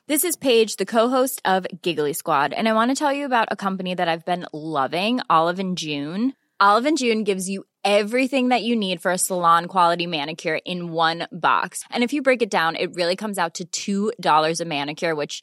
[0.06, 3.48] This is Paige, the co-host of Giggly Squad, and I want to tell you about
[3.50, 6.34] a company that I've been loving, Olive and June.
[6.60, 10.92] Olive and June gives you everything that you need for a salon quality manicure in
[10.92, 11.84] one box.
[11.90, 15.42] And if you break it down, it really comes out to $2 a manicure, which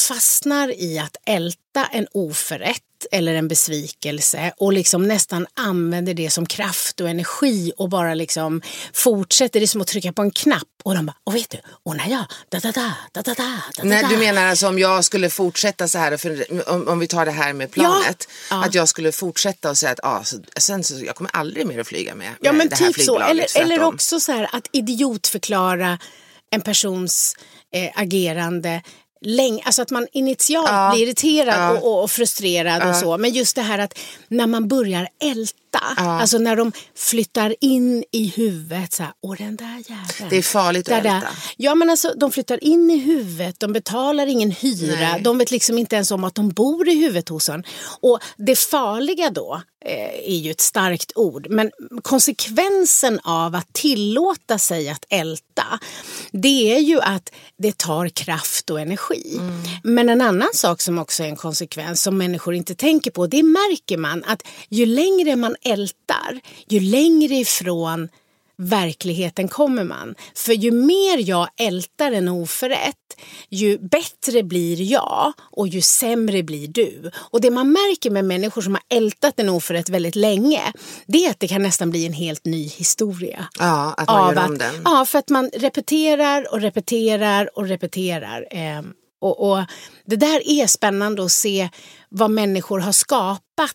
[0.00, 2.82] fastnar i att älta en oförrätt
[3.12, 8.62] eller en besvikelse och liksom nästan använder det som kraft och energi och bara liksom
[8.92, 9.60] fortsätter.
[9.60, 11.96] Det är som att trycka på en knapp och de bara, och vet du, och
[11.96, 15.30] när jag, da da da, da da da, Nej, du menar alltså om jag skulle
[15.30, 18.64] fortsätta så här, för, om, om vi tar det här med planet, Ja.
[18.64, 21.80] att jag skulle fortsätta och säga att ah, så, sen så, jag kommer aldrig mer
[21.80, 23.18] att flyga med, Ja med men det här typ så.
[23.18, 25.98] Eller, eller också så här att idiotförklara
[26.50, 27.36] en persons
[27.74, 28.82] eh, agerande
[29.20, 30.90] länge, alltså att man initialt Ja.
[30.94, 31.80] blir irriterad Ja.
[31.80, 33.18] och, och, frustrerad och så.
[33.18, 35.54] Men just det här att när man börjar älta,
[35.96, 40.30] alltså när de flyttar in i huvudet så här, åh den där jäveln.
[40.30, 41.28] Det är farligt att älta.
[41.56, 45.20] Ja men alltså de flyttar in i huvudet, de betalar ingen hyra, Nej.
[45.22, 47.64] de vet liksom inte ens om att de bor i huvudet hos en.
[48.00, 51.70] Och det farliga då eh, är ju ett starkt ord, men
[52.02, 55.78] konsekvensen av att tillåta sig att älta,
[56.32, 59.36] det är ju att det tar kraft och energi.
[59.38, 59.62] Mm.
[59.82, 63.42] Men en annan sak som också är en konsekvens som människor inte tänker på, det
[63.42, 68.08] märker man att ju längre man ältar, ju längre ifrån
[68.62, 70.14] verkligheten kommer man.
[70.34, 72.96] För ju mer jag ältar en oförrätt,
[73.48, 77.10] ju bättre blir jag och ju sämre blir du.
[77.16, 80.72] Och det man märker med människor som har ältat en oförrätt väldigt länge,
[81.06, 83.48] det är att det kan nästan bli en helt ny historia.
[83.58, 84.82] Ja, att man gör om att- den.
[84.84, 88.46] Ja, för att man repeterar och repeterar och repeterar.
[88.50, 89.58] Ehm, och, och
[90.06, 91.68] det där är spännande att se
[92.08, 93.74] vad människor har skapat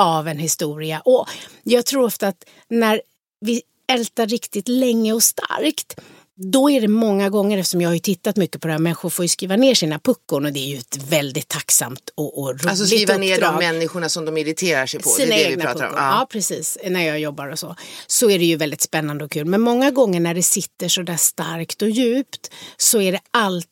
[0.00, 1.02] av en historia.
[1.04, 1.28] Och
[1.62, 3.02] jag tror ofta att när
[3.40, 6.00] vi ältar riktigt länge och starkt
[6.42, 9.10] då är det många gånger, eftersom jag har ju tittat mycket på det här, människor
[9.10, 12.48] får ju skriva ner sina puckon och det är ju ett väldigt tacksamt och, och
[12.48, 15.08] roligt Alltså skriva ner de uppdrag människorna som de irriterar sig på.
[15.08, 15.90] sina det är det vi pratar om.
[15.90, 16.04] puckon.
[16.04, 16.26] Ja.
[16.30, 16.78] precis.
[16.86, 17.76] När jag jobbar och så.
[18.06, 19.44] Så är det ju väldigt spännande och kul.
[19.46, 23.70] Men många gånger när det sitter så där starkt och djupt så är det alltid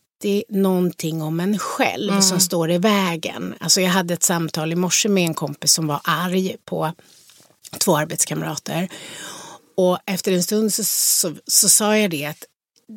[0.49, 2.23] någonting om en själv Mm.
[2.23, 3.55] som står i vägen.
[3.61, 6.93] Alltså jag hade ett samtal i morse med en kompis som var arg på
[7.79, 8.89] två arbetskamrater.
[9.77, 12.45] Och efter en stund så, så, så sa jag det att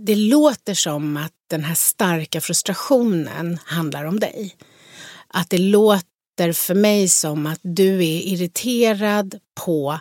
[0.06, 4.56] det låter som att den här starka frustrationen handlar om dig.
[5.28, 10.00] Att det låter för mig som att du är irriterad på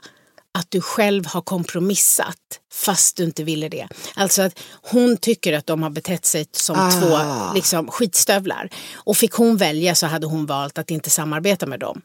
[0.59, 2.37] att du själv har kompromissat
[2.73, 3.89] fast du inte ville det.
[4.15, 6.91] Alltså att hon tycker att de har betett sig som Ah.
[6.91, 7.19] två
[7.55, 8.71] liksom, skitstövlar.
[8.95, 12.03] Och fick hon välja så hade hon valt att inte samarbeta med dem.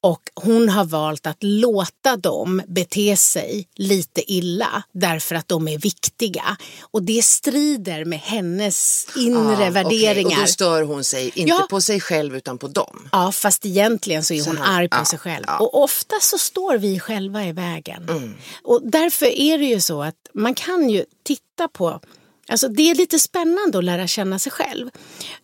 [0.00, 5.78] Och hon har valt att låta dem bete sig lite illa därför att de är
[5.78, 6.56] viktiga.
[6.80, 9.70] Och det strider med hennes inre okej.
[9.70, 10.30] värderingar.
[10.36, 11.66] Och då stör hon sig inte Ja.
[11.70, 13.08] på sig själv utan på dem.
[13.12, 15.44] Ja, fast egentligen så är hon Så han- arg på ja, sig själv.
[15.46, 15.58] ja.
[15.58, 18.08] Och ofta så står vi själva i vägen.
[18.08, 18.34] Mm.
[18.62, 22.00] Och därför är det ju så att man kan ju titta på
[22.48, 24.90] Alltså det är lite spännande att lära känna sig själv.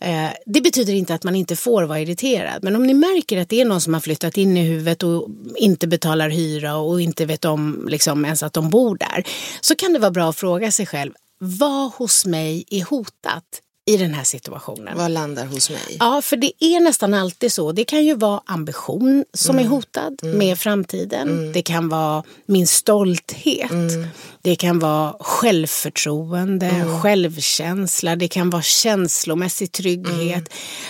[0.01, 2.65] Eh, det betyder inte att man inte får vara irriterad.
[2.65, 5.29] Men om ni märker att det är någon som har flyttat in i huvudet och
[5.57, 9.25] inte betalar hyra och inte vet om liksom, ens att de bor där.
[9.61, 11.13] Så kan det vara bra att fråga sig själv.
[11.39, 13.45] Vad hos mig är hotat
[13.91, 14.97] i den här situationen.
[14.99, 15.97] Vad landar hos mig?
[15.99, 17.73] Ja, för det är nästan alltid så.
[17.73, 19.67] Det kan ju vara ambition som Mm.
[19.67, 21.53] är hotad med framtiden.
[21.53, 23.71] Det kan vara min stolthet.
[23.71, 24.07] Mm.
[24.43, 28.17] Det kan vara självförtroende, självkänsla.
[28.17, 30.49] Det kan vara känslomässig trygghet.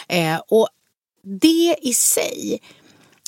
[0.09, 0.35] Mm.
[0.35, 0.69] Eh, och
[1.41, 2.61] det i sig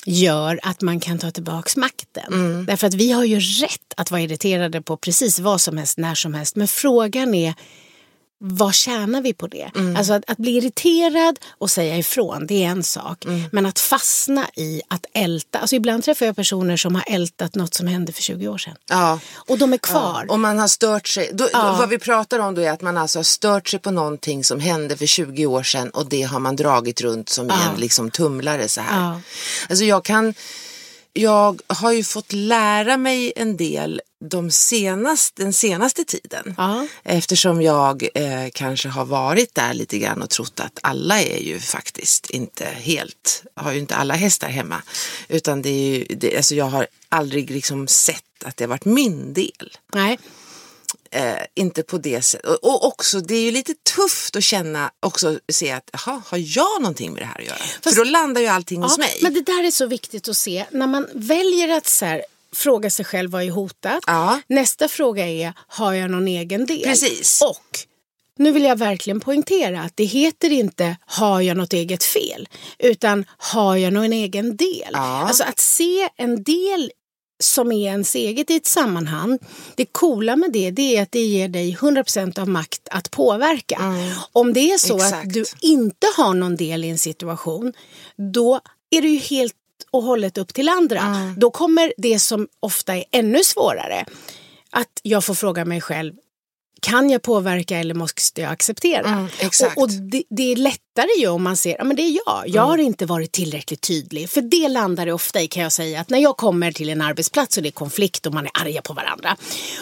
[0.05, 2.33] gör att man kan ta tillbaks makten.
[2.33, 2.65] Mm.
[2.65, 6.15] Därför att vi har ju rätt att vara irriterade på precis vad som helst, när
[6.15, 6.55] som helst.
[6.55, 7.53] Men frågan är
[8.45, 9.71] vad tjänar vi på det?
[9.75, 9.95] Mm.
[9.95, 13.25] Alltså att, att bli irriterad och säga ifrån, det är en sak.
[13.25, 13.43] Mm.
[13.51, 15.59] Men att fastna i att älta.
[15.59, 18.75] Alltså ibland träffar jag personer som har ältat något som hände för 20 år sedan.
[18.89, 19.19] Ja.
[19.35, 20.25] Och de är kvar.
[20.29, 21.29] Och man har stört sig.
[21.33, 21.75] Då, Ja.
[21.79, 24.59] Vad vi pratar om då är att man alltså har stört sig på någonting som
[24.59, 28.11] hände för 20 år sedan och det har man dragit runt som i en liksom
[28.11, 29.01] tumlare så här.
[29.01, 29.21] Ja.
[29.69, 30.33] Alltså jag kan,
[31.13, 36.55] jag har ju fått lära mig en del de senaste, den senaste tiden.
[36.57, 36.87] Ja.
[37.03, 41.59] Eftersom jag eh, kanske har varit där lite grann och trott att alla är ju
[41.59, 44.81] faktiskt inte helt, har ju inte alla hästar hemma.
[45.27, 48.85] Utan det är ju, det, alltså jag har aldrig liksom sett att det har varit
[48.85, 49.77] min del.
[49.93, 50.19] Nej.
[51.11, 52.45] Eh, inte på det sättet.
[52.45, 56.57] Och, och också, det är ju lite tufft att känna, också se att, jaha, har
[56.57, 57.57] jag någonting med det här att göra?
[57.81, 59.19] För då landar ju allting hos mig.
[59.21, 60.65] Men det där är så viktigt att se.
[60.71, 64.03] När man väljer att så här, fråga sig själv vad är hotat.
[64.07, 64.39] Ja.
[64.47, 66.83] Nästa fråga är, har jag någon egen del?
[66.83, 67.41] Precis.
[67.41, 67.79] Och
[68.37, 72.47] nu vill jag verkligen poängtera att det heter inte har jag något eget fel
[72.79, 74.89] utan har jag någon egen del.
[74.91, 75.27] Ja.
[75.27, 76.91] Alltså att se en del
[77.43, 79.39] som är ens eget i ett sammanhang.
[79.75, 83.95] Det coola med det, det är att det ger dig 100% av makt att påverka.
[84.31, 85.05] Om det är så Mm.
[85.05, 85.27] Exakt.
[85.27, 87.73] att du inte har någon del i en situation
[88.33, 88.59] då
[88.95, 89.53] är det ju helt
[89.91, 91.33] och hållet upp till andra.
[91.37, 94.05] Då kommer det som ofta är ännu svårare
[94.71, 96.13] att jag får fråga mig själv
[96.81, 99.07] kan jag påverka eller måste jag acceptera?
[99.07, 99.25] Mm.
[99.75, 102.43] Och, och det, det är lättare ju om man ser, ja men det är jag,
[102.47, 102.69] jag Mm.
[102.69, 104.29] har inte varit tillräckligt tydlig.
[104.29, 107.01] För det landar det ofta i kan jag säga att när jag kommer till en
[107.01, 109.37] arbetsplats och det är konflikt och man är arga på varandra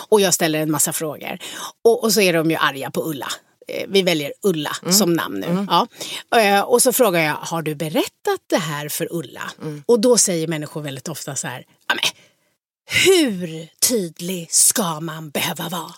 [0.09, 1.39] och jag ställer en massa frågor
[1.83, 3.27] och, och så är de ju arga på Ulla.
[3.71, 4.93] Eh, Vi väljer Ulla Mm.
[4.93, 5.65] som namn nu.
[5.69, 5.87] Ja.
[6.39, 9.51] Eh, Och så frågar jag, har du berättat det här för Ulla?
[9.61, 9.83] Mm.
[9.85, 11.63] Och då säger människor väldigt ofta så här,
[13.05, 15.93] hur tydlig ska man behöva vara?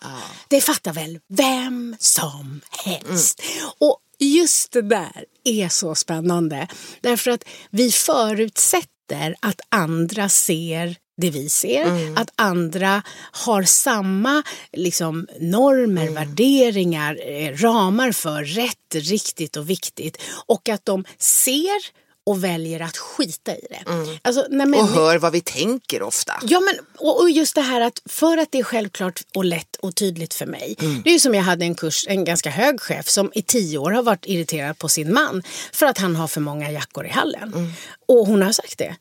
[0.47, 3.41] Det fattar väl vem som helst.
[3.79, 6.67] Och just det där är så spännande.
[7.01, 11.86] Därför att vi förutsätter att andra ser det vi ser.
[12.15, 20.17] Att andra har samma liksom, normer, värderingar, eh, ramar för rätt, riktigt och viktigt.
[20.45, 23.84] Och att de ser och väljer att skita i det.
[24.21, 26.34] Alltså, när och hör vad vi tänker ofta.
[26.43, 29.76] Ja, men och, och just det här att för att det är självklart och lätt
[29.76, 30.76] och tydligt för mig.
[31.04, 33.78] Det är ju som jag hade en kurs, en ganska hög chef som i tio
[33.78, 37.10] år har varit irriterad på sin man för att han har för många jackor i
[37.10, 37.73] hallen.
[38.08, 38.95] Och hon har sagt det.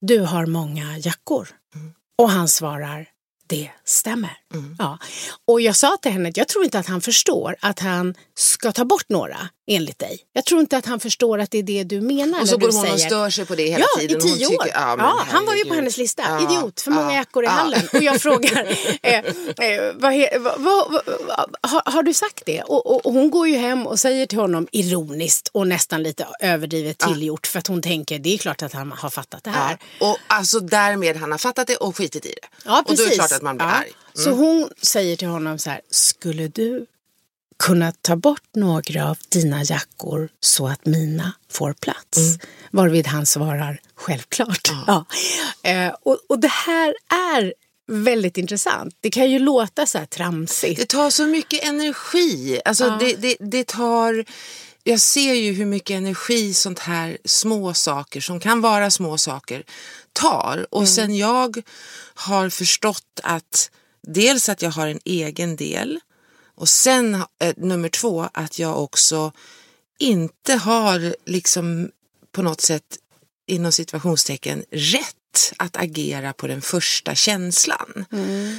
[0.00, 1.48] Du har många jackor.
[2.18, 3.08] Och han svarar,
[3.46, 4.36] det stämmer.
[4.78, 4.98] Ja.
[5.46, 8.72] Och jag sa till henne att jag tror inte att han förstår att han ska
[8.72, 10.20] ta bort några enligt dig.
[10.32, 12.40] Jag tror inte att han förstår att det är det du menar.
[12.42, 14.18] Och så när går hon och säger, stör sig på det hela ja, tiden.
[14.18, 14.68] i Hon tio tycker- år.
[14.74, 16.22] ja, Ja, han var ju på hennes lista.
[16.28, 17.50] Ja, Idiot, för många ja, jackor i ja.
[17.50, 17.82] hallen.
[17.92, 18.66] Och jag frågar,
[19.02, 19.24] eh, eh,
[19.94, 20.14] vad,
[20.58, 22.62] vad, vad, har, har du sagt det?
[22.62, 26.26] Och, och, och hon går ju hem och säger till honom ironiskt och nästan lite
[26.40, 29.78] överdrivet tillgjort för att hon tänker det är klart att han har fattat det här.
[30.00, 30.10] Ja.
[30.10, 32.48] Och alltså därmed han har fattat det och skitit i det.
[32.64, 33.08] Ja, och då är precis.
[33.10, 33.72] det klart att man blir Ja.
[33.72, 33.92] arg.
[34.14, 36.86] Så hon säger till honom så här, skulle du
[37.58, 42.18] kunna ta bort några av dina jackor så att mina får plats?
[42.18, 42.38] Mm.
[42.70, 44.70] Varvid han svarar, självklart.
[44.86, 45.04] Ja.
[45.62, 47.54] Eh, och, och det här är
[47.88, 48.94] väldigt intressant.
[49.00, 50.80] Det kan ju låta så här tramsigt.
[50.80, 52.60] Det tar så mycket energi.
[52.64, 54.24] Alltså det, det, det tar...
[54.84, 59.64] Jag ser ju hur mycket energi sånt här små saker som kan vara små saker
[60.12, 60.66] tar.
[60.70, 61.62] Och sen jag
[62.14, 63.70] har förstått att
[64.02, 66.00] dels att jag har en egen del
[66.58, 69.32] och sen eh, nummer två att jag också
[69.98, 71.90] inte har liksom
[72.32, 72.98] på något sätt
[73.46, 78.04] inom situationstecken rätt att agera på den första känslan.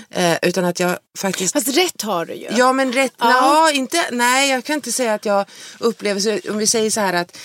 [0.10, 1.54] Eh, utan att jag faktiskt...
[1.54, 2.48] Fast rätt har du ju.
[2.58, 3.32] Ja men rätt, Ja.
[3.32, 3.72] ja.
[3.72, 5.46] inte, nej jag kan inte säga att jag
[5.80, 7.38] upplever så, om vi säger så här att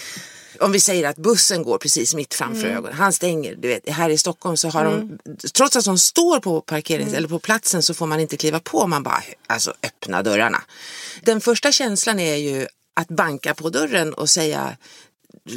[0.60, 2.76] om vi säger att bussen går precis mitt framför Mm.
[2.76, 2.96] ögonen.
[2.96, 5.18] Han stänger, du vet, här i Stockholm så har de,
[5.54, 7.18] trots att de står på parkerings Mm.
[7.18, 8.86] eller på platsen så får man inte kliva på.
[8.86, 10.62] Man bara, alltså öppna dörrarna.
[11.22, 14.76] Den första känslan är ju att banka på dörren och säga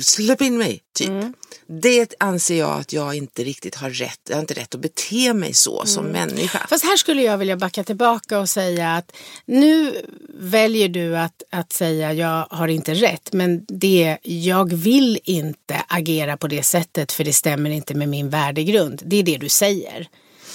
[0.02, 1.08] släpp in mig, typ.
[1.08, 1.34] Mm.
[1.67, 5.34] Det anser jag att jag inte riktigt har rätt, jag har inte rätt att bete
[5.34, 6.28] mig så som Mm.
[6.28, 6.67] människa.
[6.69, 9.12] Fast här skulle jag vilja backa tillbaka och säga att
[9.45, 9.93] nu
[10.39, 16.38] väljer du att, att säga jag har inte rätt men det jag vill inte agera
[16.38, 19.02] på det sättet för det stämmer inte med min värdegrund.
[19.06, 20.08] Det är det du säger.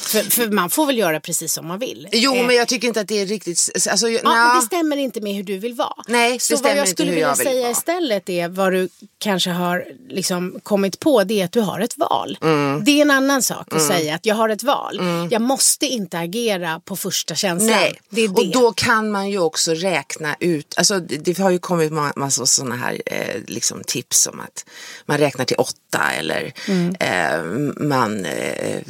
[0.02, 2.08] För, för man får väl göra precis som man vill.
[2.12, 3.68] Jo, Eh, men jag tycker inte att det är riktigt...
[3.90, 5.94] Alltså, Ja, men det stämmer inte med hur du vill vara.
[6.08, 7.70] Nej, det så vad jag skulle vilja jag vill säga vara.
[7.70, 8.88] istället är vad du
[9.18, 12.38] kanske har liksom kommit på det är att du har ett val.
[12.42, 12.84] Mm.
[12.84, 15.00] Det är en annan sak att säga att jag har ett val.
[15.30, 17.70] Jag måste inte agera på första känslan.
[17.70, 18.32] Nej, Det det.
[18.34, 22.44] och då kan man ju också räkna ut, alltså det, har ju kommit ma- massor
[22.44, 24.64] sådana här eh, liksom tips om att
[25.06, 26.94] man räknar till åtta eller Mm.
[27.00, 27.42] eh,
[27.86, 28.80] man eh,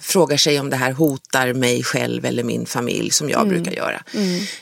[0.00, 3.48] frågar sig om det här hotar mig själv eller min familj som jag Mm.
[3.48, 4.02] brukar göra.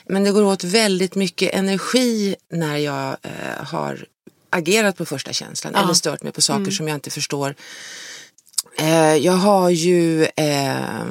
[0.05, 4.05] Men det går åt väldigt mycket energi när jag eh, har
[4.49, 6.71] agerat på första känslan eller stört mig på saker Mm.
[6.71, 7.55] som jag inte förstår.
[8.77, 11.01] Eh, jag har ju eh,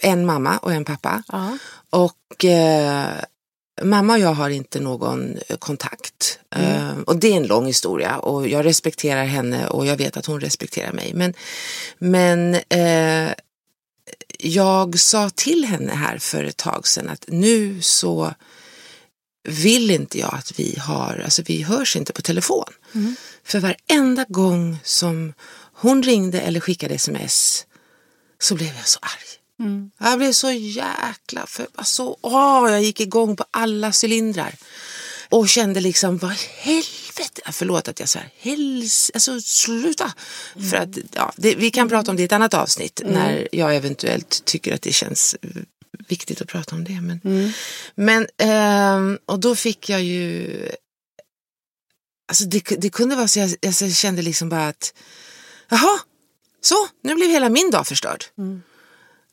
[0.00, 1.22] en mamma och en pappa.
[1.32, 1.58] Ja.
[1.90, 3.06] Och eh,
[3.82, 6.35] mamma och jag har inte någon eh, kontakt.
[6.54, 10.26] Eh, och det är en lång historia och jag respekterar henne och jag vet att
[10.26, 11.12] hon respekterar mig.
[11.14, 11.34] Men,
[11.98, 13.32] men eh,
[14.38, 18.34] jag sa till henne här för ett tag sedan att nu så
[19.48, 22.72] vill inte jag att vi har, alltså vi hörs inte på telefon.
[23.44, 25.32] För varenda gång som
[25.72, 27.66] hon ringde eller skickade sms
[28.38, 29.28] så blev jag så arg.
[29.98, 34.54] Jag blev så jäkla för, alltså, åh, jag gick igång på alla cylindrar.
[35.28, 38.08] Och kände liksom, vad i helvete, förlåt att jag
[38.38, 40.12] helst, alltså sluta.
[40.70, 43.76] För att, ja, det, vi kan prata om det i ett annat avsnitt när jag
[43.76, 45.50] eventuellt tycker att det känns eh,
[46.08, 47.00] viktigt att prata om det.
[47.00, 47.52] Men,
[47.94, 50.50] men ehm, och då fick jag ju,
[52.28, 54.94] alltså det, det kunde vara så jag, jag kände liksom bara att,
[55.68, 56.00] jaha,
[56.60, 58.24] så, nu blev hela min dag förstörd.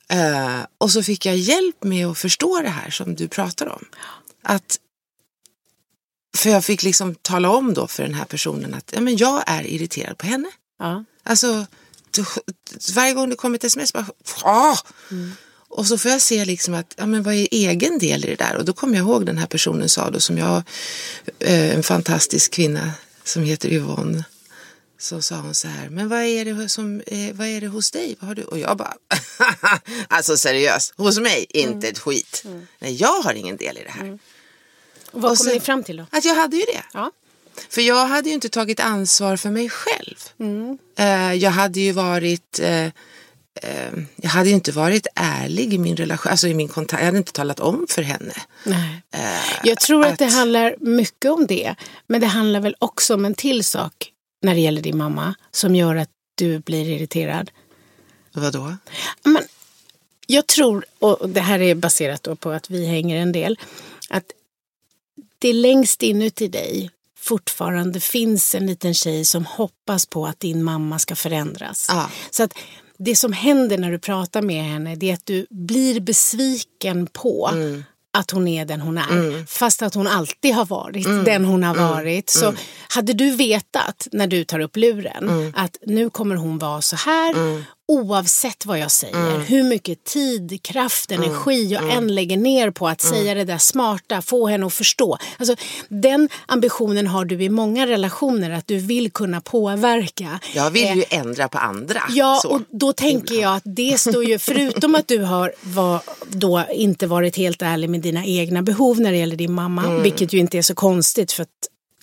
[0.08, 3.84] Eh, och så fick jag hjälp med att förstå det här som du pratar om.
[4.42, 4.78] Att,
[6.36, 9.44] för jag fick liksom tala om då för den här personen att ja, men jag
[9.46, 10.48] är irriterad på henne.
[10.78, 11.04] Ja.
[11.22, 11.66] Alltså,
[12.94, 14.06] varje gång det kommer ett sms bara,
[14.42, 14.76] ah!
[15.68, 18.34] Och så får jag se liksom att, ja men vad är egen del i det
[18.34, 18.56] där?
[18.56, 20.62] Och då kommer jag ihåg den här personen sa då som jag,
[21.38, 22.92] eh, en fantastisk kvinna
[23.24, 24.24] som heter Yvonne.
[24.98, 27.90] Så sa hon så här, men vad är det, som, eh, vad är det hos
[27.90, 28.16] dig?
[28.20, 28.42] Vad har du?
[28.42, 28.94] Och jag bara,
[30.08, 32.44] alltså seriöst, hos mig inte ett skit.
[32.78, 34.18] Nej, jag har ingen del i det här.
[35.14, 36.06] Och vad Och kom sen- ni fram till då?
[36.10, 36.82] Att jag hade ju det.
[36.92, 37.10] Ja.
[37.68, 40.16] För jag hade ju inte tagit ansvar för mig själv.
[40.40, 40.78] Mm.
[40.98, 45.96] Eh, jag hade ju varit eh, eh, jag hade ju inte varit ärlig i min
[45.96, 47.00] relation, alltså i min kontakt.
[47.00, 48.32] Jag hade inte talat om för henne.
[48.64, 49.02] Nej.
[49.64, 51.74] Jag tror att det att- handlar mycket om det.
[52.06, 54.10] Men det handlar väl också om en till sak
[54.42, 57.50] när det gäller din mamma som gör att du blir irriterad.
[58.32, 58.76] Vadå?
[59.22, 59.42] Men
[60.26, 63.58] jag tror, och det här är baserat då på att vi hänger en del,
[64.10, 64.24] att
[65.44, 70.98] det längst inuti dig fortfarande finns en liten tjej som hoppas på att din mamma
[70.98, 71.86] ska förändras.
[71.88, 72.10] Ja.
[72.30, 72.54] Så att
[72.98, 77.50] det som händer när du pratar med henne det är att du blir besviken på
[78.12, 79.46] att hon är den hon är.
[79.46, 82.30] Fast att hon alltid har varit den hon har varit.
[82.30, 82.54] Så
[82.88, 87.34] hade du vetat när du tar upp luren att nu kommer hon vara så här
[87.88, 89.38] oavsett vad jag säger.
[89.38, 94.22] Hur mycket tid, kraft, energi jag än lägger ner på att säga det där smarta,
[94.22, 95.18] få henne att förstå.
[95.38, 95.56] Alltså,
[95.88, 100.40] den ambitionen har du i många relationer att du vill kunna påverka.
[100.54, 102.02] Jag vill Eh, ju ändra på andra.
[102.10, 102.48] Ja, så.
[102.48, 107.06] och då tänker jag att det står ju, förutom att du har var, då inte
[107.06, 110.02] varit helt ärlig med dina egna behov när det gäller din mamma, Mm.
[110.02, 111.48] vilket ju inte är så konstigt för att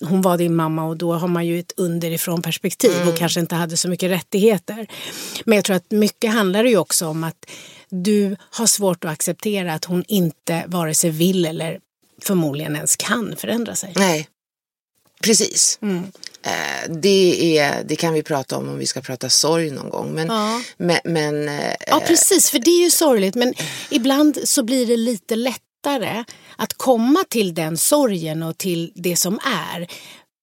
[0.04, 3.08] hon var din mamma och då har man ju ett underifrån perspektiv Mm.
[3.08, 4.86] och kanske inte hade så mycket rättigheter.
[5.44, 7.46] Men jag tror att mycket handlar ju också om att
[7.90, 11.78] du har svårt att acceptera att hon inte vare sig vill eller
[12.22, 13.92] förmodligen ens kan förändra sig.
[13.96, 14.28] Nej,
[15.22, 15.78] precis.
[15.82, 16.02] Mm.
[16.42, 20.12] Eh, det, är, det kan vi prata om om vi ska prata sorg någon gång.
[20.12, 20.62] Men, Ja.
[20.76, 23.34] men, men eh, Ja, precis, för det är ju sorgligt.
[23.34, 23.54] Men
[23.90, 25.36] ibland så blir det lite
[25.86, 26.24] lättare
[26.56, 29.40] att komma till den sorgen och till det som
[29.74, 29.86] är.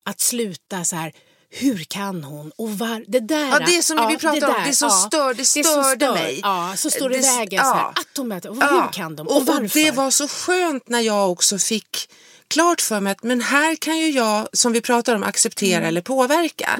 [0.10, 1.12] Att sluta så här,
[1.50, 2.52] hur kan hon?
[2.58, 5.46] Och var, det där, Ja, det som vi pratar om, där, det som stör- det
[5.46, 6.40] som störde stör, mig.
[6.44, 7.94] Ja, så står det i Det- vägen så här, ja.
[7.96, 8.82] att de möter, och Ja.
[8.86, 9.28] hur kan de?
[9.28, 9.64] Och, Och, varför?
[9.64, 12.10] och det var så skönt när jag också fick
[12.48, 15.88] klart för mig att men här kan ju jag, som vi pratar om, acceptera Mm.
[15.88, 16.80] eller påverka.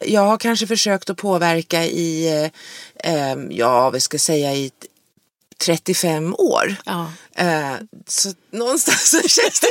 [0.00, 2.28] Jag har kanske försökt att påverka i,
[3.04, 4.70] eh, eh, ja vad ska säga, i
[5.60, 6.76] 35 år.
[6.84, 7.12] Ja.
[7.34, 7.74] Eh,
[8.06, 9.68] så någonstans så känns, det,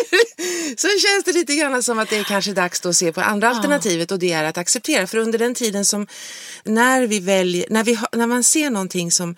[0.77, 3.49] så känns det lite grann som att det är kanske dags att se på andra
[3.49, 5.07] alternativet och det är att acceptera.
[5.07, 6.07] För under den tiden som
[6.63, 9.35] när vi väljer, när, vi, när man ser någonting som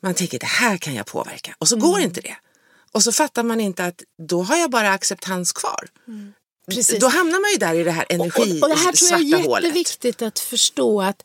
[0.00, 2.36] man tänker det här kan jag påverka och så går inte det.
[2.92, 5.88] Och så fattar man inte att då har jag bara acceptans kvar.
[6.70, 7.00] Precis.
[7.00, 9.20] Då hamnar man ju där i det här energi och, och det här tror jag
[9.20, 9.64] är svarta hålet.
[9.64, 11.24] jätteviktigt att förstå att,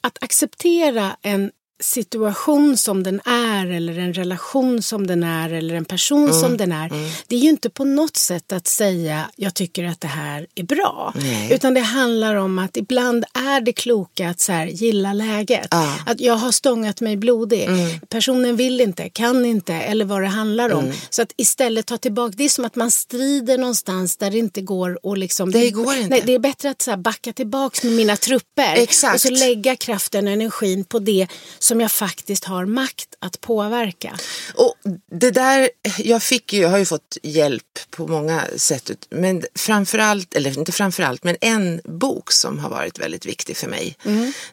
[0.00, 1.50] att acceptera en
[1.80, 6.56] situation som den är eller en relation som den är eller en person Mm, som
[6.56, 6.90] den är.
[7.26, 10.62] Det är ju inte på något sätt att säga jag tycker att det här är
[10.62, 11.12] bra.
[11.16, 11.52] Nej.
[11.52, 15.74] Utan det handlar om att ibland är det kloka att så här, gilla läget.
[15.74, 15.88] Mm.
[16.06, 17.68] Att jag har stångat mig blodig.
[18.08, 20.92] Personen vill inte, kan inte eller vad det handlar om.
[21.10, 24.60] Så att istället ta tillbaka, det är som att man strider någonstans där det inte
[24.60, 25.50] går att liksom...
[25.50, 26.08] Det går inte.
[26.08, 29.14] Nej, det är bättre att så här, backa tillbaka med mina trupper Exakt.
[29.14, 31.26] och så lägga kraften och energin på det
[31.66, 34.16] som jag faktiskt har makt att påverka.
[34.54, 34.74] Och
[35.10, 38.90] det där, jag fick ju, jag har ju fått hjälp på många sätt.
[39.10, 43.96] Men framförallt, eller inte framförallt, men en bok som har varit väldigt viktig för mig.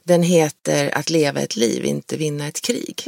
[0.04, 3.04] Den heter Att leva ett liv, inte vinna ett krig.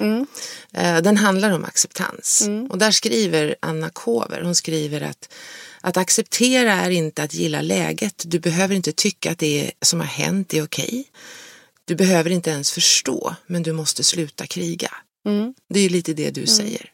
[0.73, 2.47] Eh, Den handlar om acceptans.
[2.69, 5.29] Och där skriver Anna Kover, hon skriver att
[5.81, 8.23] att acceptera är inte att gilla läget.
[8.25, 11.03] Du behöver inte tycka att det som har hänt är okej.
[11.85, 14.91] Du behöver inte ens förstå, men du måste sluta kriga.
[15.69, 16.91] Det är ju lite det du säger.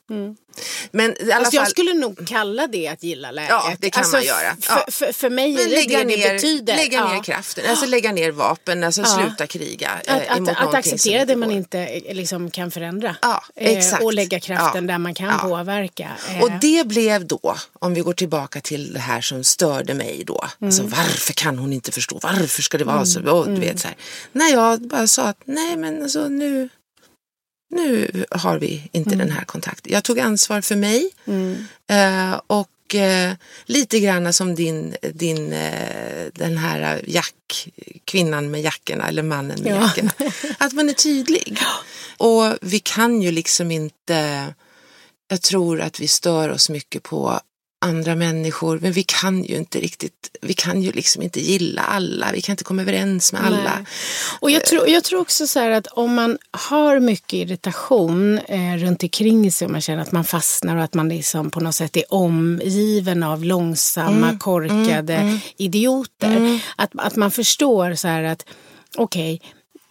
[0.92, 3.50] Men i alla Alltså, jag fall, skulle nog kalla det att gilla läget.
[3.50, 4.56] Ja, det kan alltså, man göra.
[4.70, 4.86] Ja.
[4.92, 6.76] För, för mig är det lägga, det ner, det betyder.
[6.76, 7.14] lägga Ja.
[7.14, 9.90] ner kraften, alltså lägga ner vapen, alltså sluta kriga.
[10.06, 11.58] eh, Att, att, emot att acceptera det man går.
[11.58, 13.16] inte eh, liksom, kan förändra.
[13.22, 14.04] Ja, Eh, exakt.
[14.04, 16.10] och lägga kraften där man kan påverka.
[16.30, 20.24] Eh, Och det blev då, om vi går tillbaka till det här som störde mig
[20.28, 20.46] då.
[20.62, 20.94] Alltså Mm.
[20.98, 22.20] varför kan hon inte förstå?
[22.24, 23.32] Varför ska det vara så?
[23.32, 23.98] Och, du vet, så här.
[24.32, 26.70] När jag bara sa att nej men alltså nu,
[27.72, 29.94] nu har vi inte den här kontakten.
[29.94, 31.10] Jag tog ansvar för mig.
[31.90, 33.34] Eh, och eh,
[33.66, 37.68] lite grann som din, din eh, den här jack,
[38.06, 39.82] kvinnan med jackorna eller mannen med Ja.
[39.82, 40.12] jackorna.
[40.58, 41.58] Att man är tydlig.
[42.18, 44.46] Och vi kan ju liksom inte,
[45.28, 47.40] jag tror att vi stör oss mycket på
[47.82, 52.32] andra människor men vi kan ju inte riktigt, vi kan ju liksom inte gilla alla,
[52.34, 53.76] vi kan inte komma överens med alla.
[53.76, 53.86] Nej.
[54.40, 58.76] Och jag tror, jag tror också så här att om man har mycket irritation eh,
[58.78, 61.76] runt omkring sig och man känner att man fastnar och att man liksom på något
[61.76, 66.60] sätt är omgiven av långsamma, korkade idioter.
[66.76, 68.46] Att, att man förstår så här att
[68.98, 69.42] okej,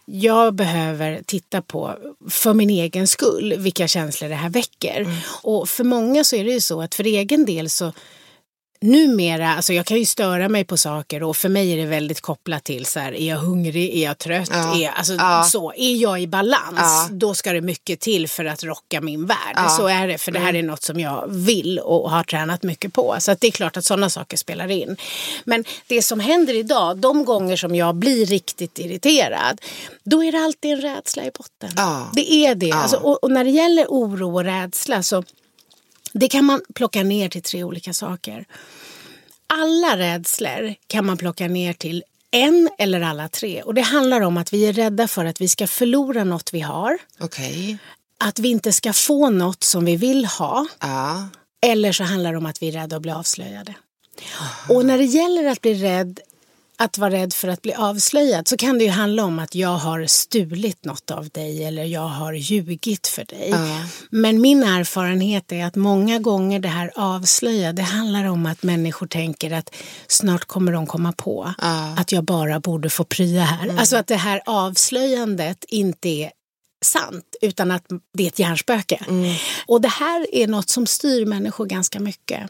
[0.05, 1.97] jag behöver titta på,
[2.29, 5.07] för min egen skull, vilka känslor det här väcker.
[5.43, 7.93] Och för många så är det ju så att för egen del så
[8.81, 12.21] numera, alltså jag kan ju störa mig på saker och för mig är det väldigt
[12.21, 14.75] kopplat till så här, är jag hungrig, är jag trött, Ja.
[14.81, 15.43] är, alltså, Ja.
[15.43, 17.07] så, är jag i balans, Ja.
[17.11, 19.69] då ska det mycket till för att rocka min värld.
[19.77, 22.93] Så är det, för det här är något som jag vill och har tränat mycket
[22.93, 23.15] på.
[23.19, 24.97] Så det är klart att sådana saker spelar in.
[25.43, 29.61] Men det som händer idag, de gånger som jag blir riktigt irriterad,
[30.03, 31.69] då är det alltid en rädsla i botten.
[32.13, 32.71] Det är det.
[32.71, 35.23] Alltså, och, och när det gäller oro och rädsla så
[36.13, 38.45] det kan man plocka ner till tre olika saker.
[39.47, 43.61] Alla rädslor kan man plocka ner till en eller alla tre.
[43.61, 46.59] Och det handlar om att vi är rädda för att vi ska förlora något vi
[46.59, 46.97] har.
[47.19, 47.77] Okej,
[48.17, 50.67] Att vi inte ska få något som vi vill ha.
[50.81, 51.27] ja.
[51.65, 53.73] Eller så handlar det om att vi är rädda att bli avslöjade.
[54.69, 56.19] Och när det gäller att bli rädd
[56.83, 59.77] att vara rädd för att bli avslöjad så kan det ju handla om att jag
[59.77, 63.53] har stulit något av dig eller jag har ljugit för dig.
[64.09, 69.07] Men min erfarenhet är att många gånger det här avslöjade det handlar om att människor
[69.07, 69.75] tänker att
[70.07, 71.53] snart kommer de komma på
[71.97, 73.75] att jag bara borde få prya här.
[73.77, 76.31] Alltså att det här avslöjandet inte är
[76.85, 79.05] sant utan att det är ett hjärnspöke.
[79.67, 82.49] Och det här är något som styr människor ganska mycket.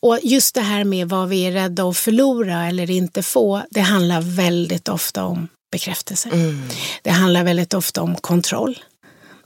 [0.00, 3.80] Och just det här med vad vi är rädda att förlora eller inte få, det
[3.80, 6.28] handlar väldigt ofta om bekräftelse.
[7.02, 8.78] Det handlar väldigt ofta om kontroll.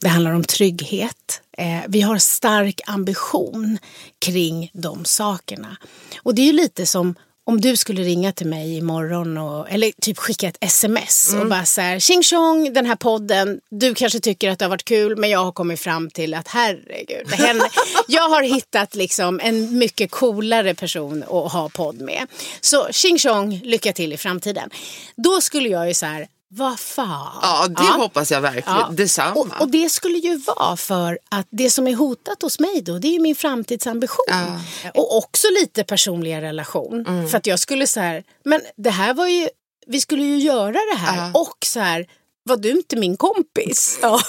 [0.00, 1.42] Det handlar om trygghet.
[1.58, 3.78] Eh, vi har stark ambition
[4.18, 5.76] kring de sakerna.
[6.16, 7.14] Och det är ju lite som
[7.44, 11.64] om du skulle ringa till mig imorgon och, eller typ skicka ett sms och bara
[11.64, 15.16] så här, tjing tjong, den här podden, du kanske tycker att det har varit kul
[15.16, 17.68] men jag har kommit fram till att herregud, det händer.
[18.08, 22.26] jag har hittat liksom en mycket coolare person att ha podd med.
[22.60, 24.70] Så tjing tjong, lycka till i framtiden.
[25.16, 27.38] Då skulle jag ju så här, Vad fan.
[27.42, 28.96] Ja, det hoppas jag verkligen.
[28.96, 29.32] Detsamma.
[29.40, 32.98] Och, och det skulle ju vara för att det som är hotat hos mig då,
[32.98, 34.24] det är ju min framtidsambition.
[34.28, 34.90] Ja.
[34.94, 37.06] Och också lite personliga relation.
[37.06, 37.28] Mm.
[37.28, 39.48] För att jag skulle så här, men det här var ju,
[39.86, 41.40] vi skulle ju göra det här Ja.
[41.40, 42.06] och så här,
[42.44, 43.98] var du inte min kompis?
[44.02, 44.20] Ja.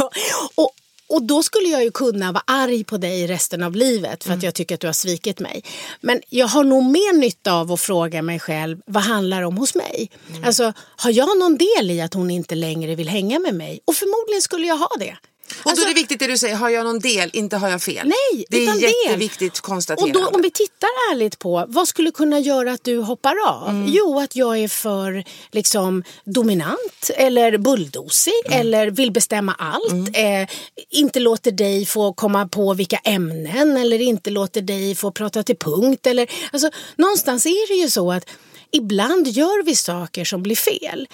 [0.56, 0.72] Och,
[1.14, 4.38] och då skulle jag ju kunna vara arg på dig resten av livet för Mm.
[4.40, 5.64] att jag tycker att du har svikit mig.
[6.02, 9.76] Men jag har nog mer nytta av att fråga mig själv vad handlar om hos
[9.76, 10.12] mig?
[10.30, 10.44] Mm.
[10.44, 13.80] Alltså, har jag någon del i att hon inte längre vill hänga med mig?
[13.86, 15.18] Och förmodligen skulle jag ha det.
[15.64, 17.70] Och Alltså- då är det viktigt det du säger, har jag någon del, inte har
[17.70, 18.08] jag fel.
[18.08, 18.92] Nej, det är del.
[19.06, 20.20] jätteviktigt Och konstaterande.
[20.20, 23.70] då, om vi tittar ärligt på vad skulle kunna göra att du hoppar av?
[23.70, 23.86] Mm.
[23.90, 28.60] Jo, att jag är för liksom, dominant eller bulldozig Mm.
[28.60, 30.18] eller vill bestämma allt.
[30.18, 30.48] Eh,
[30.90, 35.58] inte låter dig få komma på vilka ämnen eller inte låter dig få prata till
[35.58, 36.08] punkt.
[36.08, 38.30] Eller, alltså, någonstans är det ju så att
[38.72, 41.08] ibland gör vi saker som blir fel.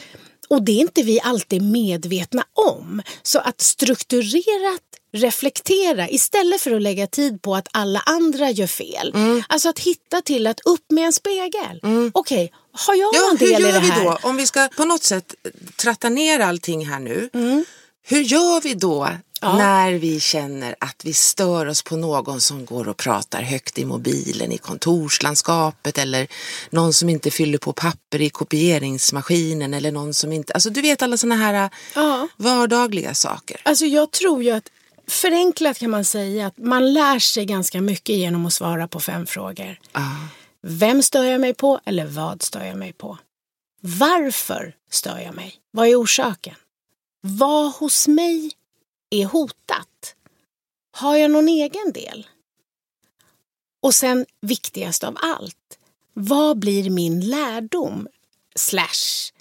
[0.50, 3.02] Och det är inte vi alltid medvetna om.
[3.24, 4.82] Så att strukturerat
[5.12, 9.14] reflektera istället för att lägga tid på att alla andra gör fel.
[9.48, 11.82] Alltså att hitta till att upp med en spegel.
[12.14, 14.04] Okej, har jag Ja, hur del i det gör vi här?
[14.04, 14.18] då?
[14.22, 15.36] Om vi ska på något sätt
[15.76, 17.30] tratta ner allting här nu.
[17.34, 17.66] Mm.
[18.04, 19.10] Hur gör vi då
[19.42, 23.86] när vi känner att vi stör oss på någon som går och pratar högt i
[23.86, 26.28] mobilen i kontorslandskapet eller
[26.70, 31.02] någon som inte fyller på papper i kopieringsmaskinen eller någon som inte, alltså du vet
[31.02, 32.28] alla sådana här Ja.
[32.38, 33.62] vardagliga saker.
[33.66, 34.70] Alltså jag tror ju att
[35.08, 39.26] förenklat kan man säga att man lär sig ganska mycket genom att svara på fem
[39.26, 39.80] frågor.
[40.62, 43.18] Vem stör jag mig på eller vad stör jag mig på?
[43.82, 45.56] Varför stör jag mig?
[45.72, 46.56] Vad är orsaken?
[47.22, 48.52] Vad hos mig
[49.10, 50.16] är hotat?
[50.92, 52.28] Har jag någon egen del?
[53.82, 55.56] Och sen viktigast av allt,
[56.14, 58.08] vad blir min lärdom
[58.56, 59.32] slash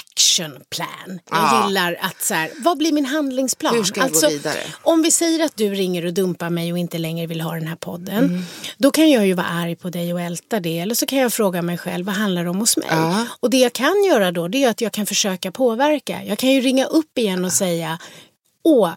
[0.00, 1.20] action plan?
[1.30, 1.66] Jag Ja.
[1.68, 3.74] gillar att så här, vad blir min handlingsplan?
[3.74, 4.58] Hur ska jag gå vidare?
[4.82, 7.66] Om vi säger att du ringer och dumpar mig och inte längre vill ha den
[7.66, 8.24] här podden.
[8.24, 8.42] Mm.
[8.78, 10.78] Då kan jag ju vara arg på dig och älta det.
[10.78, 12.86] Eller så kan jag fråga mig själv, vad handlar det om hos mig?
[12.90, 13.26] Ja.
[13.40, 16.24] Och det jag kan göra då, det är att jag kan försöka påverka.
[16.24, 17.98] Jag kan ju ringa upp igen och säga,
[18.64, 18.90] åh,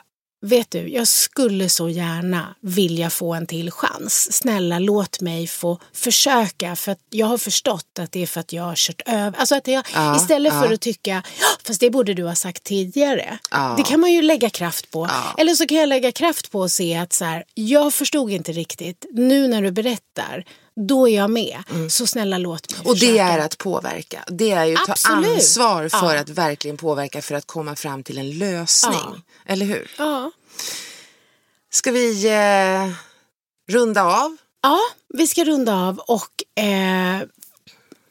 [0.46, 4.34] vet du, jag skulle så gärna vilja få en till chans.
[4.34, 6.76] Snälla, låt mig få försöka.
[6.76, 9.40] För att jag har förstått att det är för att jag har kört över.
[9.40, 10.74] Alltså att jag, Ja, istället för ja.
[10.74, 13.40] att tycka, "Ja, fast det borde du ha sagt tidigare.
[13.52, 13.74] Ja.
[13.78, 15.10] Det kan man ju lägga kraft på.
[15.38, 18.52] Eller så kan jag lägga kraft på att se att så här, jag förstod inte
[18.52, 19.06] riktigt.
[19.12, 20.46] Nu när du berättar,
[20.76, 21.64] då är jag med.
[21.90, 22.88] Så snälla låt mig Mm.
[22.90, 23.24] Och det försöka.
[23.24, 24.24] är att påverka.
[24.28, 25.30] Det är ju att ta Absolut.
[25.36, 26.20] ansvar för Ja.
[26.22, 28.94] att verkligen påverka för att komma fram till en lösning.
[29.04, 29.16] Ja.
[29.46, 29.92] Eller hur?
[29.98, 30.32] Ja.
[31.74, 32.94] Ska vi eh,
[33.74, 34.38] runda av?
[34.62, 34.80] Ja,
[35.14, 37.22] vi ska runda av och eh,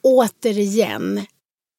[0.03, 1.27] återigen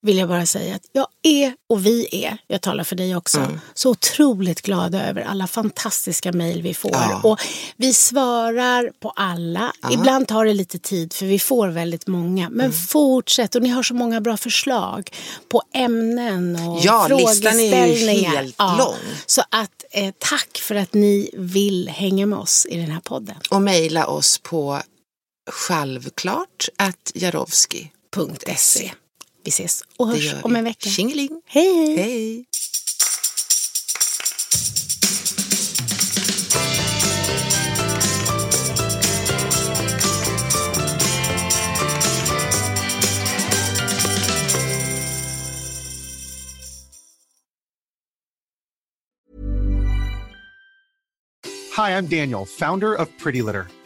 [0.05, 3.37] vill jag bara säga att jag är och vi är, jag talar för dig också,
[3.37, 3.59] Mm.
[3.73, 6.91] så otroligt glada över alla fantastiska mejl vi får.
[6.91, 7.21] Ja.
[7.23, 7.39] Och
[7.77, 9.73] vi svarar på alla.
[9.91, 12.49] Ibland tar det lite tid för vi får väldigt många.
[12.49, 12.77] Men Mm.
[12.77, 15.09] fortsätt och ni har så många bra förslag
[15.51, 18.35] på ämnen och Ja, listan är ju frågeställningar.
[18.35, 18.95] helt lång.
[19.25, 23.35] Så att eh, tack för att ni vill hänga med oss i den här podden.
[23.49, 24.81] Och mejla oss på
[25.51, 28.91] självklart att jarowski.se.
[29.45, 30.57] Vi ses och hörs om vi.
[30.57, 30.89] en vecka.
[30.89, 31.29] Tjingeling!
[31.45, 31.97] Hej, hej!
[31.97, 32.45] Hej!
[51.75, 53.67] Hi, I'm Daniel, founder of Pretty Litter.